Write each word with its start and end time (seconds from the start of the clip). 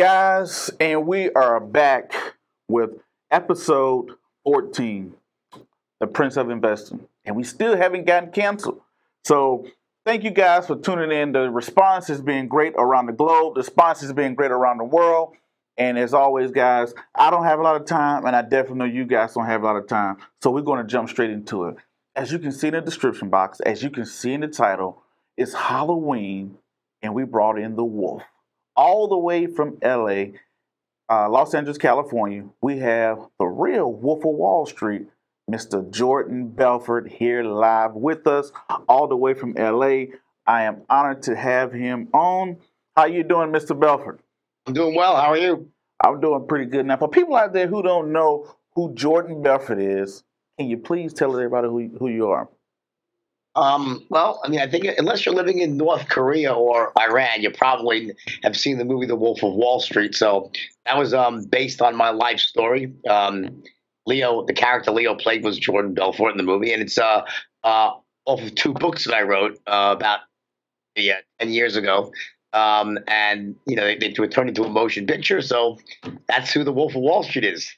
guys, 0.00 0.70
and 0.80 1.06
we 1.06 1.30
are 1.32 1.60
back 1.60 2.14
with 2.68 2.88
episode 3.30 4.12
14, 4.44 5.12
The 5.98 6.06
Prince 6.06 6.38
of 6.38 6.48
Investing. 6.48 7.06
And 7.26 7.36
we 7.36 7.44
still 7.44 7.76
haven't 7.76 8.06
gotten 8.06 8.30
canceled. 8.30 8.80
So 9.26 9.66
thank 10.06 10.24
you 10.24 10.30
guys 10.30 10.66
for 10.68 10.76
tuning 10.76 11.12
in. 11.12 11.32
The 11.32 11.50
response 11.50 12.08
has 12.08 12.22
been 12.22 12.48
great 12.48 12.72
around 12.78 13.08
the 13.08 13.12
globe, 13.12 13.56
the 13.56 13.60
response 13.60 14.00
has 14.00 14.10
been 14.14 14.34
great 14.34 14.52
around 14.52 14.78
the 14.78 14.84
world. 14.84 15.34
And 15.76 15.98
as 15.98 16.14
always, 16.14 16.50
guys, 16.50 16.94
I 17.14 17.30
don't 17.30 17.44
have 17.44 17.58
a 17.58 17.62
lot 17.62 17.78
of 17.78 17.84
time, 17.84 18.24
and 18.24 18.34
I 18.34 18.40
definitely 18.40 18.78
know 18.78 18.84
you 18.86 19.04
guys 19.04 19.34
don't 19.34 19.44
have 19.44 19.62
a 19.62 19.66
lot 19.66 19.76
of 19.76 19.86
time. 19.86 20.16
So 20.42 20.50
we're 20.50 20.62
going 20.62 20.80
to 20.80 20.90
jump 20.90 21.10
straight 21.10 21.28
into 21.28 21.66
it. 21.66 21.76
As 22.16 22.32
you 22.32 22.38
can 22.38 22.52
see 22.52 22.68
in 22.68 22.72
the 22.72 22.80
description 22.80 23.28
box, 23.28 23.60
as 23.60 23.82
you 23.82 23.90
can 23.90 24.06
see 24.06 24.32
in 24.32 24.40
the 24.40 24.48
title, 24.48 25.02
it's 25.36 25.52
Halloween, 25.52 26.56
and 27.02 27.12
we 27.12 27.24
brought 27.24 27.58
in 27.58 27.76
the 27.76 27.84
wolf. 27.84 28.22
All 28.80 29.08
the 29.08 29.18
way 29.18 29.46
from 29.46 29.76
LA, 29.84 30.38
uh, 31.10 31.28
Los 31.28 31.52
Angeles, 31.52 31.76
California, 31.76 32.44
we 32.62 32.78
have 32.78 33.18
the 33.38 33.44
real 33.44 33.92
Wolf 33.92 34.20
of 34.20 34.32
Wall 34.32 34.64
Street, 34.64 35.06
Mr. 35.50 35.90
Jordan 35.90 36.48
Belfort, 36.48 37.06
here 37.06 37.42
live 37.42 37.92
with 37.92 38.26
us, 38.26 38.50
all 38.88 39.06
the 39.06 39.18
way 39.18 39.34
from 39.34 39.52
LA. 39.52 40.16
I 40.46 40.62
am 40.62 40.80
honored 40.88 41.24
to 41.24 41.36
have 41.36 41.74
him 41.74 42.08
on. 42.14 42.56
How 42.96 43.04
you 43.04 43.22
doing, 43.22 43.50
Mr. 43.52 43.78
Belfort? 43.78 44.20
I'm 44.66 44.72
doing 44.72 44.94
well. 44.94 45.14
How 45.14 45.32
are 45.32 45.36
you? 45.36 45.70
I'm 46.02 46.18
doing 46.18 46.46
pretty 46.46 46.64
good. 46.64 46.86
Now, 46.86 46.96
for 46.96 47.08
people 47.10 47.36
out 47.36 47.52
there 47.52 47.66
who 47.66 47.82
don't 47.82 48.14
know 48.14 48.50
who 48.74 48.94
Jordan 48.94 49.42
Belfort 49.42 49.78
is, 49.78 50.24
can 50.58 50.70
you 50.70 50.78
please 50.78 51.12
tell 51.12 51.34
everybody 51.34 51.68
who, 51.68 51.98
who 51.98 52.08
you 52.08 52.28
are? 52.28 52.48
Um, 53.60 54.06
well, 54.08 54.40
I 54.42 54.48
mean, 54.48 54.60
I 54.60 54.66
think 54.66 54.86
unless 54.96 55.26
you're 55.26 55.34
living 55.34 55.58
in 55.58 55.76
North 55.76 56.08
Korea 56.08 56.50
or 56.50 56.92
Iran, 56.98 57.42
you 57.42 57.50
probably 57.50 58.12
have 58.42 58.56
seen 58.56 58.78
the 58.78 58.86
movie 58.86 59.04
The 59.04 59.16
Wolf 59.16 59.42
of 59.42 59.52
Wall 59.52 59.80
Street. 59.80 60.14
So 60.14 60.50
that 60.86 60.96
was 60.96 61.12
um, 61.12 61.44
based 61.44 61.82
on 61.82 61.94
my 61.94 62.08
life 62.08 62.38
story. 62.38 62.94
Um, 63.08 63.62
Leo, 64.06 64.46
the 64.46 64.54
character 64.54 64.90
Leo 64.90 65.14
played 65.14 65.44
was 65.44 65.58
Jordan 65.58 65.92
Belfort 65.92 66.32
in 66.32 66.38
the 66.38 66.42
movie, 66.42 66.72
and 66.72 66.80
it's 66.80 66.96
uh, 66.96 67.22
uh, 67.62 67.90
off 68.24 68.40
of 68.40 68.54
two 68.54 68.72
books 68.72 69.04
that 69.04 69.14
I 69.14 69.22
wrote 69.22 69.58
uh, 69.66 69.94
about 69.94 70.20
yeah, 70.96 71.18
10 71.38 71.50
years 71.52 71.76
ago. 71.76 72.12
Um, 72.54 72.98
and 73.06 73.54
you 73.66 73.76
know 73.76 73.84
they, 73.84 73.96
they 73.96 74.10
turned 74.10 74.48
into 74.48 74.64
a 74.64 74.70
motion 74.70 75.06
picture, 75.06 75.42
so 75.42 75.78
that's 76.28 76.50
who 76.50 76.64
the 76.64 76.72
Wolf 76.72 76.96
of 76.96 77.02
Wall 77.02 77.22
Street 77.22 77.44
is. 77.44 77.70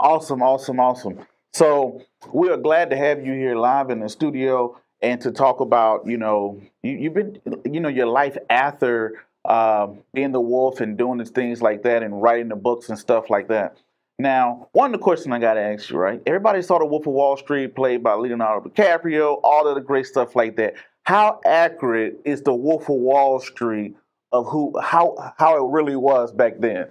Awesome, 0.00 0.42
awesome, 0.42 0.80
awesome. 0.80 1.24
So 1.54 2.02
we 2.32 2.50
are 2.50 2.58
glad 2.58 2.90
to 2.90 2.96
have 2.96 3.24
you 3.24 3.32
here 3.32 3.56
live 3.56 3.90
in 3.90 4.00
the 4.00 4.08
studio 4.08 4.76
and 5.00 5.20
to 5.20 5.30
talk 5.30 5.60
about 5.60 6.06
you 6.06 6.16
know 6.16 6.60
you, 6.82 7.04
have 7.04 7.14
been 7.14 7.40
you 7.64 7.80
know 7.80 7.88
your 7.88 8.06
life 8.06 8.36
after 8.50 9.22
uh, 9.44 9.88
being 10.12 10.32
the 10.32 10.40
wolf 10.40 10.80
and 10.80 10.98
doing 10.98 11.18
these 11.18 11.30
things 11.30 11.62
like 11.62 11.82
that 11.82 12.02
and 12.02 12.22
writing 12.22 12.48
the 12.48 12.56
books 12.56 12.88
and 12.88 12.98
stuff 12.98 13.30
like 13.30 13.48
that. 13.48 13.78
Now, 14.20 14.68
one 14.72 14.92
of 14.92 14.98
the 14.98 15.02
questions 15.02 15.32
I 15.32 15.38
got 15.38 15.54
to 15.54 15.60
ask 15.60 15.90
you, 15.90 15.96
right? 15.96 16.20
Everybody 16.26 16.60
saw 16.60 16.80
the 16.80 16.84
Wolf 16.84 17.06
of 17.06 17.12
Wall 17.12 17.36
Street 17.36 17.76
played 17.76 18.02
by 18.02 18.14
Leonardo 18.14 18.68
DiCaprio, 18.68 19.38
all 19.44 19.68
of 19.68 19.76
the 19.76 19.80
great 19.80 20.06
stuff 20.06 20.34
like 20.34 20.56
that 20.56 20.74
how 21.08 21.40
accurate 21.46 22.20
is 22.26 22.42
the 22.42 22.52
Wolf 22.52 22.82
of 22.82 22.96
Wall 22.96 23.40
Street 23.40 23.96
of 24.30 24.46
who 24.46 24.78
how 24.78 25.32
how 25.38 25.56
it 25.56 25.72
really 25.72 25.96
was 25.96 26.30
back 26.30 26.58
then? 26.58 26.86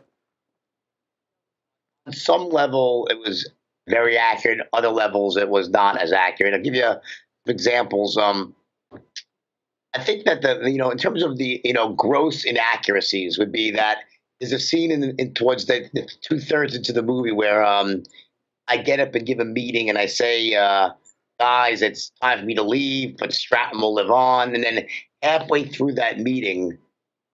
On 2.08 2.14
some 2.14 2.50
level, 2.50 3.08
it 3.12 3.20
was 3.20 3.48
very 3.88 4.18
accurate. 4.18 4.68
Other 4.74 4.90
levels, 4.90 5.38
it 5.38 5.48
was 5.48 5.70
not 5.70 6.02
as 6.02 6.12
accurate. 6.12 6.56
I'll 6.56 6.64
give 6.64 6.74
you 6.74 6.96
examples. 7.50 8.18
Um, 8.18 8.56
I 9.94 10.04
think 10.04 10.26
that 10.26 10.42
the 10.42 10.70
you 10.70 10.78
know 10.78 10.90
in 10.90 10.98
terms 10.98 11.24
of 11.24 11.38
the 11.38 11.62
you 11.64 11.74
know 11.74 11.90
gross 11.90 12.44
inaccuracies 12.44 13.38
would 13.38 13.52
be 13.52 13.72
that 13.72 14.00
there's 14.40 14.54
a 14.54 14.60
scene 14.60 14.92
in, 14.92 15.16
in 15.18 15.34
towards 15.34 15.66
the, 15.66 15.90
the 15.94 16.08
two 16.22 16.40
thirds 16.40 16.76
into 16.76 16.94
the 16.94 17.02
movie 17.02 17.32
where 17.32 17.64
um, 17.64 18.04
I 18.68 18.78
get 18.78 19.00
up 19.00 19.16
and 19.16 19.26
give 19.26 19.40
a 19.40 19.46
meeting 19.46 19.90
and 19.90 19.98
I 19.98 20.06
say. 20.06 20.54
Uh, 20.56 20.92
guys, 21.40 21.82
it's 21.82 22.12
time 22.22 22.40
for 22.40 22.46
me 22.46 22.56
to 22.56 22.64
leave, 22.64 23.18
but 23.18 23.34
Stratton 23.34 23.80
will 23.80 23.94
live 23.94 24.10
on. 24.10 24.56
And 24.56 24.64
then 24.64 24.88
halfway 25.22 25.66
through 25.66 25.94
that 25.94 26.20
meeting, 26.20 26.78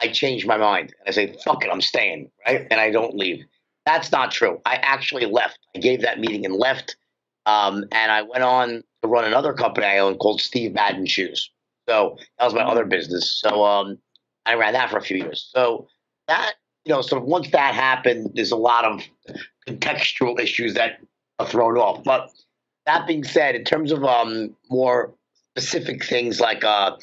I 0.02 0.08
change 0.08 0.46
my 0.46 0.58
mind. 0.58 0.94
And 1.00 1.08
I 1.08 1.12
say, 1.12 1.38
fuck 1.44 1.64
it, 1.64 1.72
I'm 1.72 1.82
staying, 1.82 2.30
right? 2.46 2.68
And 2.70 2.80
I 2.80 2.92
don't 2.92 3.16
leave. 3.16 3.46
That's 3.86 4.12
not 4.12 4.32
true. 4.32 4.62
I 4.66 4.76
actually 4.76 5.26
left. 5.26 5.60
I 5.76 5.80
gave 5.80 6.02
that 6.02 6.20
meeting 6.20 6.46
and 6.46 6.56
left. 6.56 6.96
Um, 7.46 7.86
and 7.92 8.12
I 8.12 8.22
went 8.22 8.44
on 8.44 8.84
to 9.02 9.08
run 9.08 9.26
another 9.26 9.54
company 9.54 9.86
I 9.86 10.00
own 10.00 10.18
called 10.18 10.42
Steve 10.42 10.74
Madden 10.74 11.06
Shoes. 11.06 11.50
So 11.88 12.18
that 12.38 12.46
was 12.46 12.54
my 12.54 12.64
other 12.64 12.86
business. 12.86 13.40
So 13.40 13.66
um, 13.66 13.98
I 14.46 14.56
ran 14.56 14.74
that 14.74 14.90
for 14.90 14.98
a 14.98 15.02
few 15.02 15.18
years. 15.18 15.50
So 15.54 15.88
that, 16.28 16.54
you 16.86 16.94
know, 16.94 17.02
sort 17.02 17.22
of 17.22 17.28
once 17.28 17.50
that 17.52 17.76
happened, 17.76 18.32
there's 18.34 18.52
a 18.52 18.58
lot 18.58 18.86
of 18.86 19.02
contextual 19.68 20.40
issues 20.40 20.74
that 20.76 21.00
are 21.40 21.48
thrown 21.48 21.78
off. 21.78 22.04
But 22.04 22.30
that 22.86 23.08
being 23.08 23.24
said, 23.24 23.56
in 23.56 23.64
terms 23.66 23.92
of 23.92 24.04
um, 24.04 24.56
more 24.70 25.14
specific 25.58 26.06
things 26.06 26.40
like 26.40 26.64
uh, 26.64 26.96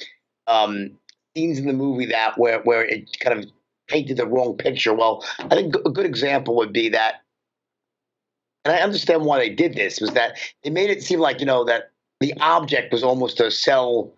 um, 0.46 0.92
scenes 1.36 1.58
in 1.58 1.66
the 1.66 1.72
movie 1.72 2.06
that 2.06 2.36
where 2.38 2.60
where 2.62 2.84
it 2.84 3.18
kind 3.20 3.38
of 3.38 3.46
painted 3.88 4.16
the 4.16 4.26
wrong 4.26 4.56
picture. 4.56 4.94
Well, 4.94 5.24
I 5.38 5.48
think 5.48 5.74
a 5.84 5.90
good 5.90 6.06
example 6.06 6.56
would 6.56 6.72
be 6.72 6.88
that, 6.90 7.22
and 8.64 8.74
I 8.74 8.80
understand 8.80 9.24
why 9.24 9.38
they 9.38 9.50
did 9.50 9.74
this 9.74 10.00
was 10.00 10.10
that 10.12 10.38
they 10.62 10.70
made 10.70 10.90
it 10.90 11.02
seem 11.02 11.20
like 11.20 11.40
you 11.40 11.46
know 11.46 11.64
that 11.64 11.90
the 12.20 12.34
object 12.40 12.92
was 12.92 13.02
almost 13.02 13.38
to 13.38 13.50
sell 13.50 14.12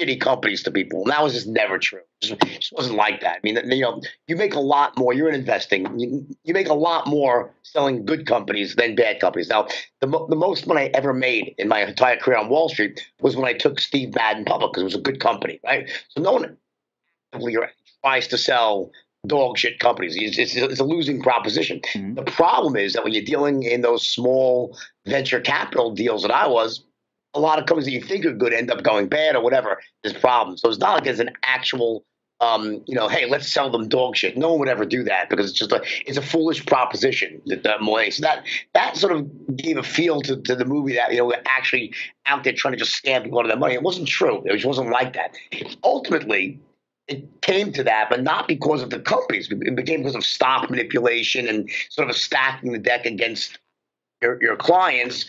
shitty 0.00 0.20
companies 0.20 0.62
to 0.62 0.70
people. 0.70 1.02
And 1.02 1.10
that 1.10 1.22
was 1.22 1.34
just 1.34 1.46
never 1.46 1.78
true. 1.78 2.00
It 2.22 2.38
just 2.60 2.72
wasn't 2.72 2.96
like 2.96 3.20
that. 3.20 3.36
I 3.36 3.40
mean, 3.42 3.56
you 3.70 3.82
know, 3.82 4.00
you 4.26 4.36
make 4.36 4.54
a 4.54 4.60
lot 4.60 4.96
more. 4.98 5.12
You're 5.12 5.28
in 5.28 5.34
investing. 5.34 5.98
You, 5.98 6.26
you 6.44 6.54
make 6.54 6.68
a 6.68 6.74
lot 6.74 7.06
more 7.06 7.52
selling 7.62 8.04
good 8.04 8.26
companies 8.26 8.76
than 8.76 8.94
bad 8.94 9.20
companies. 9.20 9.48
Now, 9.48 9.66
the, 10.00 10.06
mo- 10.06 10.26
the 10.28 10.36
most 10.36 10.66
money 10.66 10.82
I 10.82 10.90
ever 10.94 11.12
made 11.12 11.54
in 11.58 11.68
my 11.68 11.82
entire 11.82 12.16
career 12.16 12.38
on 12.38 12.48
Wall 12.48 12.68
Street 12.68 13.00
was 13.20 13.36
when 13.36 13.46
I 13.46 13.52
took 13.52 13.80
Steve 13.80 14.14
Madden 14.14 14.44
public 14.44 14.72
because 14.72 14.82
it 14.82 14.84
was 14.84 14.94
a 14.94 15.00
good 15.00 15.20
company, 15.20 15.60
right? 15.64 15.90
So 16.08 16.22
no 16.22 16.32
one 16.32 16.56
tries 18.02 18.28
to 18.28 18.38
sell 18.38 18.90
dog 19.26 19.58
shit 19.58 19.78
companies. 19.78 20.16
It's, 20.16 20.38
it's, 20.38 20.56
it's 20.56 20.80
a 20.80 20.84
losing 20.84 21.22
proposition. 21.22 21.80
Mm-hmm. 21.94 22.14
The 22.14 22.24
problem 22.24 22.76
is 22.76 22.94
that 22.94 23.04
when 23.04 23.12
you're 23.12 23.24
dealing 23.24 23.62
in 23.62 23.82
those 23.82 24.06
small 24.06 24.78
venture 25.06 25.40
capital 25.40 25.92
deals 25.92 26.22
that 26.22 26.30
I 26.30 26.46
was, 26.46 26.84
a 27.34 27.40
lot 27.40 27.58
of 27.58 27.66
companies 27.66 27.86
that 27.86 27.92
you 27.92 28.02
think 28.02 28.24
are 28.24 28.32
good 28.32 28.52
end 28.52 28.70
up 28.70 28.82
going 28.82 29.08
bad 29.08 29.36
or 29.36 29.42
whatever. 29.42 29.80
There's 30.02 30.16
problems. 30.16 30.60
So 30.60 30.68
it's 30.68 30.78
not 30.78 30.94
like 30.94 31.04
there's 31.04 31.20
an 31.20 31.30
actual, 31.44 32.04
um, 32.40 32.82
you 32.86 32.94
know, 32.94 33.06
hey, 33.06 33.26
let's 33.26 33.52
sell 33.52 33.70
them 33.70 33.88
dog 33.88 34.16
shit. 34.16 34.36
No 34.36 34.50
one 34.50 34.60
would 34.60 34.68
ever 34.68 34.84
do 34.84 35.04
that 35.04 35.28
because 35.28 35.50
it's 35.50 35.58
just 35.58 35.70
a 35.70 35.82
it's 36.06 36.18
a 36.18 36.22
foolish 36.22 36.64
proposition. 36.66 37.40
That, 37.46 37.62
that 37.62 37.82
way. 37.82 38.10
So 38.10 38.22
that 38.22 38.44
that 38.74 38.96
sort 38.96 39.12
of 39.12 39.56
gave 39.56 39.76
a 39.76 39.82
feel 39.82 40.20
to, 40.22 40.40
to 40.40 40.56
the 40.56 40.64
movie 40.64 40.94
that 40.94 41.12
you 41.12 41.18
know 41.18 41.26
we're 41.26 41.42
actually 41.46 41.94
out 42.26 42.42
there 42.42 42.52
trying 42.52 42.72
to 42.72 42.78
just 42.78 43.00
scam 43.00 43.22
people 43.22 43.38
out 43.38 43.44
of 43.44 43.50
their 43.50 43.58
money. 43.58 43.74
It 43.74 43.82
wasn't 43.82 44.08
true. 44.08 44.42
It 44.44 44.54
just 44.54 44.66
wasn't 44.66 44.90
like 44.90 45.12
that. 45.12 45.36
Ultimately, 45.84 46.58
it 47.10 47.42
came 47.42 47.72
to 47.72 47.82
that, 47.84 48.08
but 48.08 48.22
not 48.22 48.46
because 48.46 48.82
of 48.82 48.90
the 48.90 49.00
companies. 49.00 49.48
It 49.50 49.74
became 49.74 50.00
because 50.00 50.14
of 50.14 50.24
stock 50.24 50.70
manipulation 50.70 51.48
and 51.48 51.68
sort 51.90 52.08
of 52.08 52.16
stacking 52.16 52.72
the 52.72 52.78
deck 52.78 53.04
against 53.04 53.58
your, 54.22 54.40
your 54.40 54.56
clients, 54.56 55.26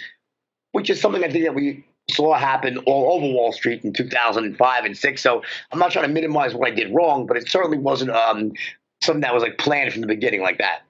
which 0.74 0.90
is 0.92 1.02
something 1.02 1.24
I 1.24 1.30
think 1.30 1.46
that 1.46 1.56
we 1.56 1.84
saw 2.12 2.36
happen 2.36 2.78
all 2.80 3.14
over 3.14 3.26
Wall 3.34 3.52
Street 3.52 3.84
in 3.84 3.94
2005 3.94 4.86
and 4.86 4.98
six. 4.98 5.24
So 5.24 5.42
I'm 5.72 5.80
not 5.80 5.92
trying 5.92 6.08
to 6.08 6.14
minimize 6.14 6.54
what 6.54 6.72
I 6.72 6.76
did 6.76 6.94
wrong, 6.94 7.26
but 7.26 7.36
it 7.36 7.50
certainly 7.50 7.80
wasn't 7.80 8.12
um, 8.12 8.52
something 9.02 9.22
that 9.22 9.34
was 9.34 9.42
like 9.42 9.58
planned 9.58 9.92
from 9.92 10.02
the 10.02 10.08
beginning 10.08 10.42
like 10.42 10.60
that. 10.60 10.82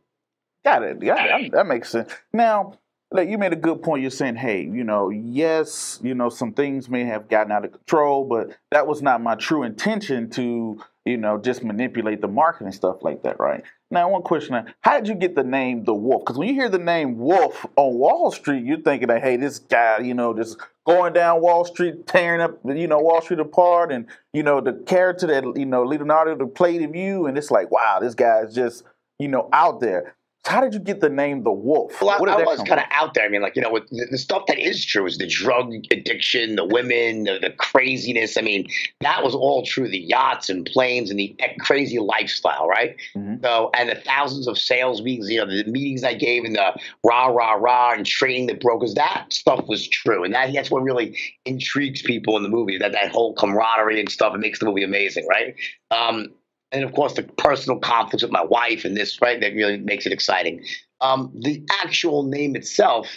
Got 0.66 0.84
it. 0.84 0.98
Yeah, 1.02 1.48
that 1.54 1.68
makes 1.68 1.90
sense. 1.90 2.12
Now, 2.34 2.74
like 3.12 3.30
you 3.30 3.38
made 3.38 3.54
a 3.54 3.58
good 3.58 3.82
point. 3.84 4.02
You're 4.02 4.12
saying, 4.12 4.36
hey, 4.36 4.62
you 4.62 4.84
know, 4.84 5.10
yes, 5.10 6.00
you 6.02 6.16
know, 6.16 6.30
some 6.30 6.54
things 6.54 6.90
may 6.90 7.04
have 7.04 7.28
gotten 7.28 7.52
out 7.52 7.66
of 7.66 7.72
control, 7.74 8.24
but 8.24 8.58
that 8.72 8.88
was 8.88 9.02
not 9.02 9.22
my 9.22 9.36
true 9.36 9.64
intention 9.64 10.30
to, 10.32 10.82
you 11.06 11.18
know, 11.18 11.38
just 11.38 11.64
manipulate 11.64 12.22
the 12.22 12.30
market 12.30 12.64
and 12.64 12.74
stuff 12.74 12.98
like 13.02 13.24
that, 13.24 13.40
right? 13.40 13.64
Now, 13.90 14.10
one 14.10 14.22
question: 14.22 14.66
How 14.80 14.98
did 14.98 15.10
you 15.10 15.16
get 15.16 15.36
the 15.36 15.44
name 15.44 15.84
the 15.84 15.94
Wolf? 15.94 16.24
Because 16.24 16.38
when 16.38 16.48
you 16.48 16.54
hear 16.54 16.70
the 16.70 16.80
name 16.80 17.18
Wolf 17.18 17.66
on 17.76 17.96
Wall 17.96 18.32
Street, 18.32 18.64
you're 18.64 18.80
thinking 18.80 19.10
that, 19.10 19.22
hey, 19.22 19.36
this 19.36 19.60
guy, 19.60 20.00
you 20.00 20.14
know, 20.14 20.34
just 20.34 20.58
going 20.86 21.12
down 21.12 21.42
Wall 21.42 21.66
Street, 21.66 22.08
tearing 22.08 22.40
up, 22.40 22.60
you 22.66 22.88
know, 22.88 23.00
Wall 23.00 23.22
Street 23.22 23.42
apart, 23.42 23.92
and 23.92 24.08
you 24.32 24.44
know, 24.44 24.62
the 24.62 24.74
character 24.74 25.28
that 25.28 25.44
you 25.58 25.66
know 25.66 25.84
Leonardo 25.84 26.48
played 26.48 26.82
in 26.82 26.94
you, 26.94 27.26
and 27.26 27.38
it's 27.38 27.52
like, 27.52 27.70
wow, 27.72 28.00
this 28.00 28.16
guy 28.16 28.40
is 28.40 28.56
just, 28.56 28.84
you 29.20 29.28
know, 29.28 29.50
out 29.52 29.82
there. 29.82 30.16
How 30.46 30.60
did 30.60 30.74
you 30.74 30.80
get 30.80 31.02
the 31.02 31.10
name 31.10 31.44
the 31.44 31.52
Wolf? 31.52 32.02
Well, 32.02 32.10
I, 32.10 32.34
I 32.34 32.44
was 32.44 32.64
kind 32.64 32.80
of 32.80 32.88
out 32.90 33.14
there. 33.14 33.24
I 33.24 33.30
mean, 33.30 33.44
like 33.44 33.56
you 33.56 33.62
know, 33.62 33.70
with 33.70 33.88
the, 33.90 34.08
the, 34.10 34.18
stuff 34.18 34.48
that 34.48 34.58
is 34.58 34.84
true 34.84 35.06
is 35.06 35.20
the 35.20 35.28
drug 35.28 35.72
addiction, 35.92 36.56
the 36.56 36.66
women, 36.66 37.26
the, 37.26 37.38
the, 37.40 37.52
craziness. 37.52 38.38
I 38.38 38.42
mean, 38.42 38.68
that 39.02 39.24
was 39.24 39.36
all 39.36 39.64
true. 39.64 39.88
The 39.88 40.00
yachts 40.00 40.50
and 40.50 40.66
planes 40.66 41.12
and 41.12 41.20
the 41.20 41.36
crazy 41.60 42.00
lifestyle, 42.00 42.68
right? 42.68 42.96
Mm-hmm. 43.16 43.44
So, 43.44 43.70
and 43.76 43.90
the 43.90 43.96
thousands 43.96 44.48
of 44.48 44.58
sales 44.58 45.04
meetings, 45.04 45.30
you 45.30 45.38
know, 45.38 45.46
the 45.46 45.70
meetings 45.70 46.04
I 46.04 46.16
gave 46.16 46.44
and 46.44 46.56
the 46.56 46.74
rah 47.04 47.28
rah 47.28 47.54
rah 47.54 47.92
and 47.92 48.04
training 48.04 48.48
the 48.48 48.56
brokers, 48.56 48.96
that 48.96 49.28
stuff 49.30 49.66
was 49.68 49.88
true, 49.88 50.24
and 50.24 50.34
that 50.34 50.52
that's 50.54 50.72
what 50.72 50.82
really 50.82 51.16
intrigues 51.46 52.02
people 52.02 52.36
in 52.36 52.42
the 52.42 52.50
movie. 52.50 52.80
That 52.80 52.94
that 52.94 53.12
whole 53.12 53.36
camaraderie 53.36 54.00
and 54.00 54.10
stuff. 54.10 54.34
It 54.34 54.40
makes 54.40 54.58
the 54.58 54.66
movie 54.66 54.84
amazing, 54.84 55.28
right? 55.28 55.56
Um, 55.92 56.30
and 56.72 56.84
of 56.84 56.94
course 56.94 57.14
the 57.14 57.24
personal 57.24 57.80
conflicts 57.80 58.24
with 58.24 58.32
my 58.32 58.44
wife 58.44 58.86
and 58.86 58.96
this 58.96 59.22
right 59.22 59.40
that 59.42 59.54
really 59.54 59.78
makes 59.78 60.06
it 60.06 60.14
exciting. 60.14 60.64
Um, 61.02 61.32
the 61.40 61.66
actual 61.84 62.24
name 62.24 62.56
itself, 62.56 63.08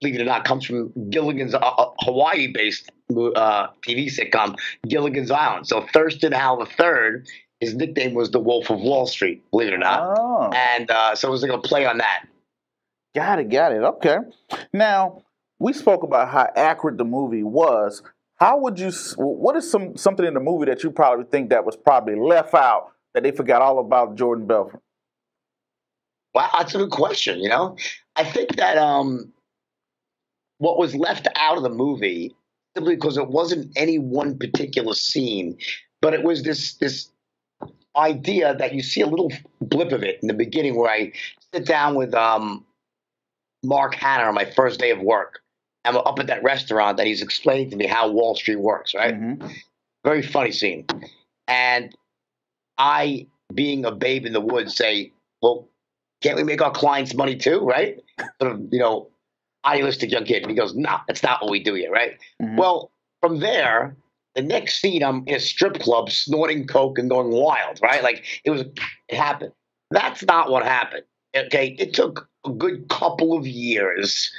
believe 0.00 0.16
it 0.16 0.22
or 0.22 0.24
not, 0.24 0.44
comes 0.44 0.64
from 0.64 0.92
Gilligan's 1.10 1.54
uh, 1.54 1.58
uh 1.58 1.90
Hawaii-based 2.00 2.90
uh, 3.10 3.68
TV 3.86 4.06
sitcom 4.06 4.56
Gilligan's 4.86 5.30
Island. 5.30 5.66
So 5.66 5.86
Thurston 5.92 6.32
Howell 6.32 6.66
III, 6.66 7.22
his 7.60 7.74
nickname 7.74 8.14
was 8.14 8.30
the 8.30 8.40
Wolf 8.40 8.70
of 8.70 8.80
Wall 8.80 9.06
Street. 9.06 9.42
Believe 9.50 9.68
it 9.68 9.74
or 9.74 9.78
not, 9.78 10.18
Oh, 10.18 10.50
and 10.54 10.90
uh, 10.90 11.14
so 11.14 11.28
it 11.28 11.30
was 11.30 11.42
like 11.42 11.52
a 11.52 11.58
play 11.58 11.86
on 11.86 11.98
that. 11.98 12.24
got 13.14 13.38
it, 13.38 13.48
got 13.50 13.72
it. 13.72 13.82
Okay. 13.82 14.18
Now 14.72 15.22
we 15.58 15.72
spoke 15.72 16.02
about 16.02 16.28
how 16.28 16.48
accurate 16.56 16.98
the 16.98 17.04
movie 17.04 17.42
was. 17.44 18.02
How 18.40 18.58
would 18.58 18.78
you? 18.78 18.90
What 19.18 19.54
is 19.56 19.70
some 19.70 19.96
something 19.98 20.24
in 20.24 20.32
the 20.32 20.40
movie 20.40 20.64
that 20.66 20.82
you 20.82 20.90
probably 20.90 21.26
think 21.26 21.50
that 21.50 21.66
was 21.66 21.76
probably 21.76 22.16
left 22.16 22.54
out 22.54 22.92
that 23.12 23.22
they 23.22 23.32
forgot 23.32 23.60
all 23.60 23.78
about 23.78 24.16
Jordan 24.16 24.46
Belfort? 24.46 24.80
Wow, 26.34 26.48
that's 26.56 26.74
a 26.74 26.78
good 26.78 26.90
question. 26.90 27.38
You 27.38 27.50
know, 27.50 27.76
I 28.16 28.24
think 28.24 28.56
that 28.56 28.78
um, 28.78 29.32
what 30.58 30.78
was 30.78 30.94
left 30.94 31.28
out 31.36 31.58
of 31.58 31.62
the 31.62 31.70
movie 31.70 32.34
simply 32.74 32.94
because 32.94 33.18
it 33.18 33.28
wasn't 33.28 33.72
any 33.76 33.98
one 33.98 34.38
particular 34.38 34.94
scene, 34.94 35.58
but 36.00 36.14
it 36.14 36.22
was 36.22 36.42
this 36.42 36.74
this 36.74 37.10
idea 37.94 38.54
that 38.54 38.72
you 38.72 38.82
see 38.82 39.02
a 39.02 39.06
little 39.06 39.30
blip 39.60 39.92
of 39.92 40.02
it 40.02 40.18
in 40.22 40.28
the 40.28 40.34
beginning 40.34 40.76
where 40.76 40.90
I 40.90 41.12
sit 41.52 41.66
down 41.66 41.94
with 41.94 42.14
um, 42.14 42.64
Mark 43.62 43.96
Hanna 43.96 44.24
on 44.24 44.34
my 44.34 44.46
first 44.46 44.80
day 44.80 44.92
of 44.92 45.00
work. 45.00 45.40
I'm 45.84 45.96
up 45.96 46.18
at 46.18 46.26
that 46.26 46.42
restaurant 46.42 46.96
that 46.98 47.06
he's 47.06 47.22
explaining 47.22 47.70
to 47.70 47.76
me 47.76 47.86
how 47.86 48.10
Wall 48.10 48.34
Street 48.34 48.60
works, 48.60 48.94
right? 48.94 49.14
Mhm. 49.14 49.54
very 50.04 50.22
funny 50.22 50.50
scene. 50.50 50.86
And 51.46 51.94
I, 52.78 53.26
being 53.54 53.84
a 53.84 53.90
babe 53.90 54.24
in 54.24 54.32
the 54.32 54.40
woods, 54.40 54.74
say, 54.76 55.12
"Well, 55.42 55.68
can't 56.22 56.36
we 56.36 56.42
make 56.44 56.62
our 56.62 56.70
clients 56.70 57.14
money 57.14 57.36
too, 57.36 57.60
right?" 57.60 57.98
Sort 58.40 58.52
of, 58.52 58.72
you 58.72 58.78
know, 58.78 59.08
idealistic 59.64 60.10
young 60.10 60.24
kid. 60.24 60.42
And 60.42 60.50
he 60.50 60.56
goes, 60.56 60.74
"No, 60.74 60.96
that's 61.06 61.22
not 61.22 61.42
what 61.42 61.50
we 61.50 61.62
do 61.62 61.74
here, 61.74 61.90
right?" 61.90 62.18
Mhm. 62.42 62.56
Well, 62.56 62.90
from 63.20 63.40
there, 63.40 63.94
the 64.34 64.42
next 64.42 64.80
scene, 64.80 65.02
I'm 65.02 65.24
in 65.26 65.34
a 65.34 65.40
strip 65.40 65.78
club 65.80 66.10
snorting 66.10 66.66
coke 66.66 66.98
and 66.98 67.10
going 67.10 67.30
wild, 67.30 67.80
right? 67.82 68.02
Like 68.02 68.24
it 68.44 68.50
was, 68.50 68.62
it 68.62 69.14
happened. 69.16 69.52
That's 69.90 70.22
not 70.22 70.50
what 70.50 70.62
happened. 70.64 71.04
Okay, 71.36 71.76
it 71.78 71.92
took 71.92 72.28
a 72.46 72.50
good 72.50 72.88
couple 72.88 73.36
of 73.36 73.46
years 73.46 74.32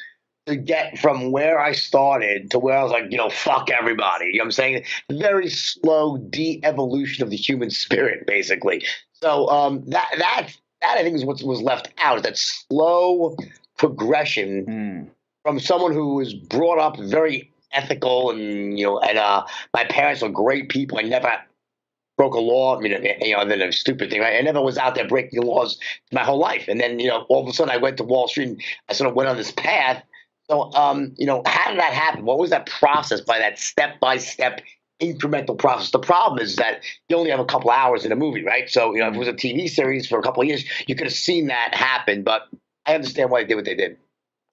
to 0.47 0.55
get 0.55 0.97
from 0.97 1.31
where 1.31 1.59
I 1.59 1.71
started 1.71 2.49
to 2.51 2.59
where 2.59 2.77
I 2.77 2.83
was 2.83 2.91
like, 2.91 3.11
you 3.11 3.17
know, 3.17 3.29
fuck 3.29 3.69
everybody. 3.69 4.25
You 4.25 4.33
know 4.39 4.41
what 4.43 4.45
I'm 4.45 4.51
saying? 4.51 4.85
Very 5.11 5.49
slow 5.49 6.17
de-evolution 6.17 7.23
of 7.23 7.29
the 7.29 7.37
human 7.37 7.69
spirit, 7.83 8.25
basically. 8.25 8.83
So 9.13 9.47
um, 9.49 9.83
that 9.87 10.09
that 10.17 10.47
that 10.81 10.97
I 10.97 11.03
think 11.03 11.15
is 11.15 11.25
what 11.25 11.41
was 11.43 11.61
left 11.61 11.89
out 12.03 12.23
that 12.23 12.37
slow 12.37 13.35
progression 13.77 14.65
Mm. 14.65 15.07
from 15.43 15.59
someone 15.59 15.93
who 15.93 16.15
was 16.15 16.33
brought 16.33 16.79
up 16.79 16.99
very 16.99 17.51
ethical 17.73 18.31
and 18.31 18.77
you 18.77 18.85
know 18.85 18.99
and 18.99 19.17
uh, 19.17 19.45
my 19.73 19.85
parents 19.85 20.21
were 20.21 20.29
great 20.29 20.69
people. 20.69 20.97
I 20.97 21.03
never 21.03 21.31
broke 22.17 22.33
a 22.35 22.39
law. 22.39 22.77
I 22.77 22.81
mean, 22.81 22.91
you 23.21 23.35
know, 23.35 23.45
then 23.45 23.61
a 23.61 23.71
stupid 23.71 24.09
thing. 24.09 24.21
Right? 24.21 24.37
I 24.37 24.41
never 24.41 24.61
was 24.61 24.77
out 24.77 24.95
there 24.95 25.07
breaking 25.07 25.41
laws 25.41 25.79
my 26.11 26.23
whole 26.23 26.37
life. 26.39 26.65
And 26.67 26.79
then 26.79 26.99
you 26.99 27.07
know, 27.07 27.25
all 27.29 27.41
of 27.43 27.47
a 27.47 27.53
sudden, 27.53 27.73
I 27.73 27.77
went 27.77 27.97
to 27.97 28.03
Wall 28.03 28.27
Street 28.27 28.49
and 28.49 28.61
I 28.89 28.93
sort 28.93 29.09
of 29.09 29.15
went 29.15 29.29
on 29.29 29.37
this 29.37 29.51
path. 29.51 30.03
So, 30.51 30.69
um, 30.73 31.13
you 31.17 31.25
know, 31.25 31.43
how 31.45 31.69
did 31.69 31.79
that 31.79 31.93
happen? 31.93 32.25
What 32.25 32.37
was 32.37 32.49
that 32.49 32.65
process 32.65 33.21
by 33.21 33.39
that 33.39 33.57
step 33.57 34.01
by 34.01 34.17
step 34.17 34.59
incremental 35.01 35.57
process? 35.57 35.91
The 35.91 35.99
problem 35.99 36.43
is 36.43 36.57
that 36.57 36.83
you 37.07 37.15
only 37.15 37.31
have 37.31 37.39
a 37.39 37.45
couple 37.45 37.71
hours 37.71 38.03
in 38.03 38.11
a 38.11 38.17
movie, 38.17 38.43
right? 38.43 38.69
So, 38.69 38.93
you 38.93 38.99
know, 38.99 39.07
if 39.07 39.15
it 39.15 39.17
was 39.17 39.29
a 39.29 39.33
TV 39.33 39.69
series 39.69 40.07
for 40.07 40.19
a 40.19 40.21
couple 40.21 40.41
of 40.41 40.49
years, 40.49 40.65
you 40.87 40.95
could 40.95 41.07
have 41.07 41.15
seen 41.15 41.47
that 41.47 41.73
happen. 41.73 42.23
But 42.23 42.49
I 42.85 42.95
understand 42.95 43.29
why 43.29 43.43
they 43.43 43.47
did 43.47 43.55
what 43.55 43.63
they 43.63 43.75
did. 43.75 43.95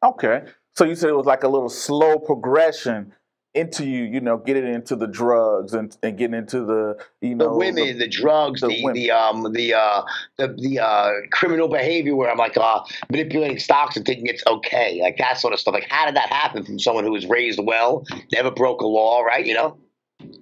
Okay. 0.04 0.42
So 0.76 0.84
you 0.84 0.94
said 0.94 1.10
it 1.10 1.16
was 1.16 1.26
like 1.26 1.42
a 1.42 1.48
little 1.48 1.68
slow 1.68 2.20
progression 2.20 3.12
into 3.58 3.86
you, 3.86 4.04
you 4.04 4.20
know, 4.20 4.36
getting 4.36 4.72
into 4.72 4.96
the 4.96 5.06
drugs 5.06 5.74
and, 5.74 5.96
and 6.02 6.16
getting 6.16 6.34
into 6.34 6.64
the, 6.64 6.96
you 7.20 7.34
know 7.34 7.50
the 7.50 7.56
women, 7.56 7.98
the, 7.98 8.08
drugs, 8.08 8.60
the 8.60 8.68
the 8.68 8.92
the 8.92 9.10
um 9.10 9.52
the 9.52 9.74
uh 9.74 10.02
the 10.36 10.48
the 10.48 10.78
uh 10.78 11.10
criminal 11.32 11.68
behavior 11.68 12.14
where 12.14 12.30
I'm 12.30 12.38
like 12.38 12.56
uh 12.56 12.80
manipulating 13.10 13.58
stocks 13.58 13.96
and 13.96 14.06
thinking 14.06 14.26
it's 14.26 14.42
okay, 14.46 15.00
like 15.02 15.18
that 15.18 15.38
sort 15.38 15.52
of 15.52 15.60
stuff. 15.60 15.74
Like 15.74 15.88
how 15.88 16.06
did 16.06 16.16
that 16.16 16.30
happen 16.32 16.64
from 16.64 16.78
someone 16.78 17.04
who 17.04 17.12
was 17.12 17.26
raised 17.26 17.60
well, 17.62 18.04
never 18.32 18.50
broke 18.50 18.80
a 18.80 18.86
law, 18.86 19.20
right? 19.22 19.44
You 19.44 19.54
know, 19.54 19.78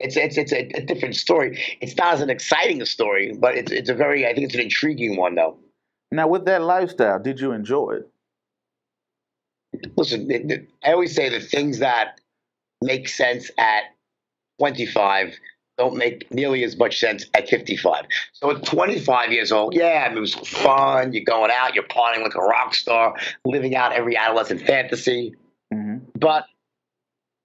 it's 0.00 0.16
it's 0.16 0.36
it's 0.36 0.52
a, 0.52 0.68
a 0.74 0.84
different 0.84 1.16
story. 1.16 1.62
It's 1.80 1.96
not 1.96 2.14
as 2.14 2.20
an 2.20 2.30
exciting 2.30 2.84
story, 2.84 3.34
but 3.38 3.56
it's 3.56 3.72
it's 3.72 3.88
a 3.88 3.94
very 3.94 4.26
I 4.26 4.34
think 4.34 4.46
it's 4.46 4.54
an 4.54 4.60
intriguing 4.60 5.16
one 5.16 5.34
though. 5.34 5.58
Now, 6.12 6.28
with 6.28 6.44
that 6.44 6.62
lifestyle, 6.62 7.18
did 7.18 7.40
you 7.40 7.52
enjoy 7.52 7.96
it? 7.96 8.08
Listen, 9.96 10.68
I 10.84 10.92
always 10.92 11.14
say 11.14 11.28
the 11.28 11.40
things 11.40 11.80
that 11.80 12.20
make 12.82 13.08
sense 13.08 13.50
at 13.58 13.84
25 14.58 15.34
don't 15.78 15.96
make 15.96 16.31
nearly 16.32 16.64
as 16.64 16.76
much 16.76 16.99
sense 16.99 17.26
at 17.34 17.49
55. 17.49 18.06
So 18.32 18.50
at 18.50 18.64
25 18.64 19.32
years 19.32 19.52
old, 19.52 19.75
yeah, 19.75 20.05
I 20.05 20.08
mean, 20.08 20.19
it 20.19 20.20
was 20.20 20.34
fun. 20.34 21.12
You're 21.12 21.25
going 21.25 21.50
out, 21.50 21.75
you're 21.75 21.84
partying 21.84 22.23
like 22.23 22.34
a 22.34 22.40
rock 22.40 22.75
star, 22.75 23.14
living 23.44 23.76
out 23.76 23.93
every 23.93 24.17
adolescent 24.17 24.62
fantasy. 24.62 25.34
hmm 25.73 25.99
But 26.19 26.46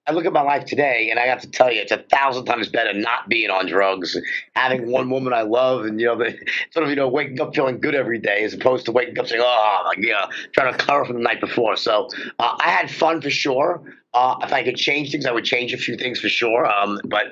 I 0.06 0.12
look 0.12 0.26
at 0.26 0.32
my 0.32 0.42
life 0.42 0.64
today, 0.64 1.10
and 1.10 1.20
I 1.20 1.26
have 1.26 1.40
to 1.42 1.50
tell 1.50 1.70
you, 1.70 1.80
it's 1.80 1.92
a 1.92 1.98
thousand 1.98 2.44
times 2.44 2.68
better 2.68 2.92
not 2.92 3.28
being 3.28 3.50
on 3.50 3.66
drugs, 3.66 4.16
having 4.56 4.90
one 4.90 5.08
woman 5.10 5.32
I 5.32 5.42
love, 5.42 5.84
and 5.84 6.00
you 6.00 6.06
know, 6.06 6.18
the, 6.18 6.36
sort 6.70 6.84
of 6.84 6.90
you 6.90 6.96
know, 6.96 7.08
waking 7.08 7.40
up 7.40 7.54
feeling 7.54 7.80
good 7.80 7.94
every 7.94 8.18
day, 8.18 8.42
as 8.42 8.52
opposed 8.52 8.84
to 8.86 8.92
waking 8.92 9.18
up 9.18 9.28
saying, 9.28 9.42
"Oh, 9.44 9.82
like, 9.86 9.98
you 9.98 10.10
know, 10.10 10.26
trying 10.52 10.72
to 10.72 10.78
cover 10.78 11.04
from 11.04 11.16
the 11.16 11.22
night 11.22 11.40
before." 11.40 11.76
So 11.76 12.08
uh, 12.40 12.56
I 12.58 12.70
had 12.70 12.90
fun 12.90 13.20
for 13.20 13.30
sure. 13.30 13.82
Uh, 14.12 14.36
if 14.42 14.52
I 14.52 14.64
could 14.64 14.76
change 14.76 15.12
things, 15.12 15.24
I 15.24 15.32
would 15.32 15.44
change 15.44 15.72
a 15.72 15.78
few 15.78 15.96
things 15.96 16.18
for 16.18 16.28
sure. 16.28 16.66
Um, 16.66 17.00
but 17.04 17.26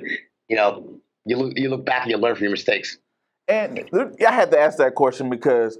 you 0.48 0.56
know, 0.56 1.00
you 1.24 1.36
look 1.36 1.54
you 1.56 1.70
look 1.70 1.84
back 1.84 2.02
and 2.02 2.10
you 2.12 2.18
learn 2.18 2.36
from 2.36 2.44
your 2.44 2.52
mistakes. 2.52 2.98
And 3.48 3.88
I 3.92 4.32
had 4.32 4.52
to 4.52 4.60
ask 4.60 4.78
that 4.78 4.94
question 4.94 5.28
because, 5.28 5.76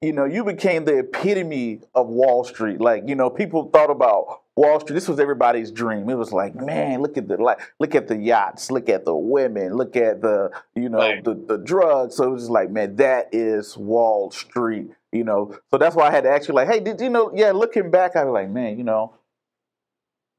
you 0.00 0.14
know, 0.14 0.24
you 0.24 0.42
became 0.42 0.86
the 0.86 1.00
epitome 1.00 1.82
of 1.94 2.08
Wall 2.08 2.44
Street. 2.44 2.80
Like, 2.80 3.04
you 3.06 3.14
know, 3.14 3.28
people 3.28 3.68
thought 3.70 3.90
about 3.90 4.39
Wall 4.56 4.80
Street. 4.80 4.94
This 4.94 5.08
was 5.08 5.18
everybody's 5.20 5.70
dream. 5.70 6.08
It 6.10 6.16
was 6.16 6.32
like, 6.32 6.54
man, 6.54 7.00
look 7.02 7.16
at 7.16 7.28
the 7.28 7.36
like, 7.36 7.60
look 7.78 7.94
at 7.94 8.08
the 8.08 8.16
yachts, 8.16 8.70
look 8.70 8.88
at 8.88 9.04
the 9.04 9.14
women, 9.14 9.74
look 9.76 9.96
at 9.96 10.20
the, 10.22 10.50
you 10.74 10.88
know, 10.88 10.98
Right. 10.98 11.24
the 11.24 11.34
the 11.34 11.58
drugs. 11.58 12.16
So 12.16 12.24
it 12.24 12.30
was 12.30 12.42
just 12.42 12.50
like, 12.50 12.70
man, 12.70 12.96
that 12.96 13.28
is 13.32 13.76
Wall 13.76 14.30
Street. 14.30 14.90
You 15.12 15.24
know, 15.24 15.56
so 15.70 15.78
that's 15.78 15.96
why 15.96 16.06
I 16.06 16.10
had 16.12 16.22
to 16.24 16.30
ask 16.30 16.46
you, 16.46 16.54
like, 16.54 16.68
hey, 16.68 16.78
did 16.78 17.00
you 17.00 17.08
know? 17.10 17.32
Yeah, 17.34 17.50
looking 17.50 17.90
back, 17.90 18.14
I 18.14 18.24
was 18.24 18.32
like, 18.32 18.48
man, 18.50 18.78
you 18.78 18.84
know. 18.84 19.14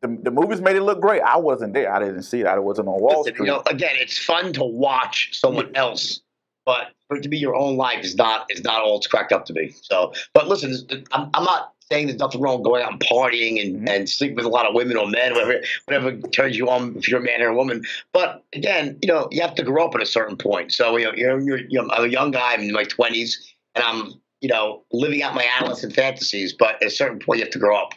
The, 0.02 0.18
the 0.24 0.32
movies 0.32 0.62
made 0.62 0.76
it 0.76 0.82
look 0.82 1.00
great. 1.00 1.22
I 1.22 1.38
wasn't 1.38 1.74
there. 1.74 1.94
I 1.94 2.00
didn't 2.00 2.24
see 2.24 2.40
it. 2.40 2.48
I 2.48 2.58
wasn't 2.58 2.88
on 2.88 3.00
Wall 3.00 3.20
Listen, 3.20 3.34
Street. 3.36 3.46
you 3.48 3.52
know, 3.52 3.62
again, 3.68 3.92
it's 3.96 4.18
fun 4.18 4.52
to 4.54 4.64
watch 4.64 5.30
someone 5.34 5.76
else, 5.76 6.22
but 6.66 6.88
for 7.08 7.18
it 7.18 7.24
to 7.24 7.30
be 7.30 7.38
your 7.38 7.56
own 7.56 7.76
life 7.78 8.04
is 8.04 8.16
not 8.16 8.46
is 8.50 8.64
not 8.64 8.82
all 8.82 8.98
it's 8.98 9.06
cracked 9.08 9.32
up 9.32 9.46
to 9.46 9.54
be. 9.54 9.76
So, 9.82 10.14
but 10.34 10.48
listen, 10.48 10.76
I'm, 11.12 11.30
I'm 11.36 11.44
not 11.44 11.74
saying 11.92 12.08
there's 12.08 12.20
nothing 12.20 12.40
wrong 12.42 12.64
going 12.64 12.82
out 12.82 12.92
and 12.92 13.00
partying 13.02 13.62
and, 13.62 13.88
Mhm. 13.88 13.90
and 13.90 14.10
sleeping 14.10 14.38
with 14.38 14.46
a 14.46 14.50
lot 14.50 14.66
of 14.66 14.74
women 14.74 14.96
or 14.98 15.08
men, 15.08 15.34
whatever 15.34 15.62
whatever 15.86 16.18
turns 16.30 16.58
you 16.58 16.70
on 16.70 16.96
if 16.96 17.08
you're 17.10 17.20
a 17.20 17.24
man 17.24 17.42
or 17.42 17.50
a 17.50 17.56
woman. 17.56 17.84
But 18.14 18.44
again, 18.54 18.98
you 19.02 19.08
know, 19.08 19.28
you 19.32 19.42
have 19.42 19.56
to 19.56 19.64
grow 19.64 19.86
up 19.88 19.96
at 19.96 20.02
a 20.02 20.06
certain 20.06 20.38
point. 20.38 20.72
So 20.72 20.96
you 20.98 21.06
know, 21.06 21.14
you're, 21.14 21.40
you're, 21.40 21.60
you're 21.68 21.92
I'm 21.92 22.06
a 22.06 22.08
young 22.08 22.32
guy, 22.32 22.54
I'm 22.54 22.62
in 22.62 22.72
my 22.72 22.86
20s, 22.86 23.36
and 23.76 23.84
I'm 23.84 24.14
you 24.40 24.48
know 24.50 24.84
living 24.92 25.22
out 25.22 25.36
my 25.36 25.46
adolescent 25.60 25.94
fantasies. 25.94 26.54
But 26.54 26.76
at 26.76 26.84
a 26.84 26.90
certain 26.90 27.20
point, 27.20 27.40
you 27.40 27.46
have 27.46 27.54
to 27.54 27.60
grow 27.60 27.78
up. 27.78 27.94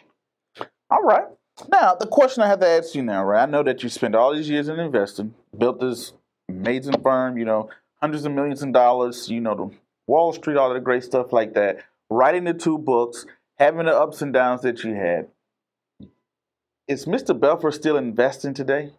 All 0.91 1.01
right. 1.03 1.25
Now, 1.71 1.95
the 1.95 2.07
question 2.07 2.43
I 2.43 2.47
have 2.47 2.59
to 2.59 2.67
ask 2.67 2.93
you 2.95 3.01
now, 3.01 3.23
right? 3.23 3.43
I 3.43 3.45
know 3.45 3.63
that 3.63 3.81
you 3.81 3.87
spent 3.87 4.13
all 4.13 4.35
these 4.35 4.49
years 4.49 4.67
in 4.67 4.77
investing, 4.77 5.33
built 5.57 5.79
this 5.79 6.11
amazing 6.49 7.01
firm, 7.01 7.37
you 7.37 7.45
know, 7.45 7.69
hundreds 8.01 8.25
of 8.25 8.33
millions 8.33 8.61
of 8.61 8.73
dollars, 8.73 9.29
you 9.29 9.39
know, 9.39 9.55
the 9.55 9.71
Wall 10.05 10.33
Street, 10.33 10.57
all 10.57 10.69
of 10.69 10.73
the 10.73 10.81
great 10.81 11.05
stuff 11.05 11.31
like 11.31 11.53
that, 11.53 11.77
writing 12.09 12.43
the 12.43 12.53
two 12.53 12.77
books, 12.77 13.25
having 13.57 13.85
the 13.85 13.95
ups 13.95 14.21
and 14.21 14.33
downs 14.33 14.61
that 14.61 14.83
you 14.83 14.93
had. 14.93 15.27
Is 16.87 17.05
Mr. 17.05 17.37
Belfort 17.37 17.73
still 17.73 17.97
investing 17.97 18.53
today? 18.53 18.91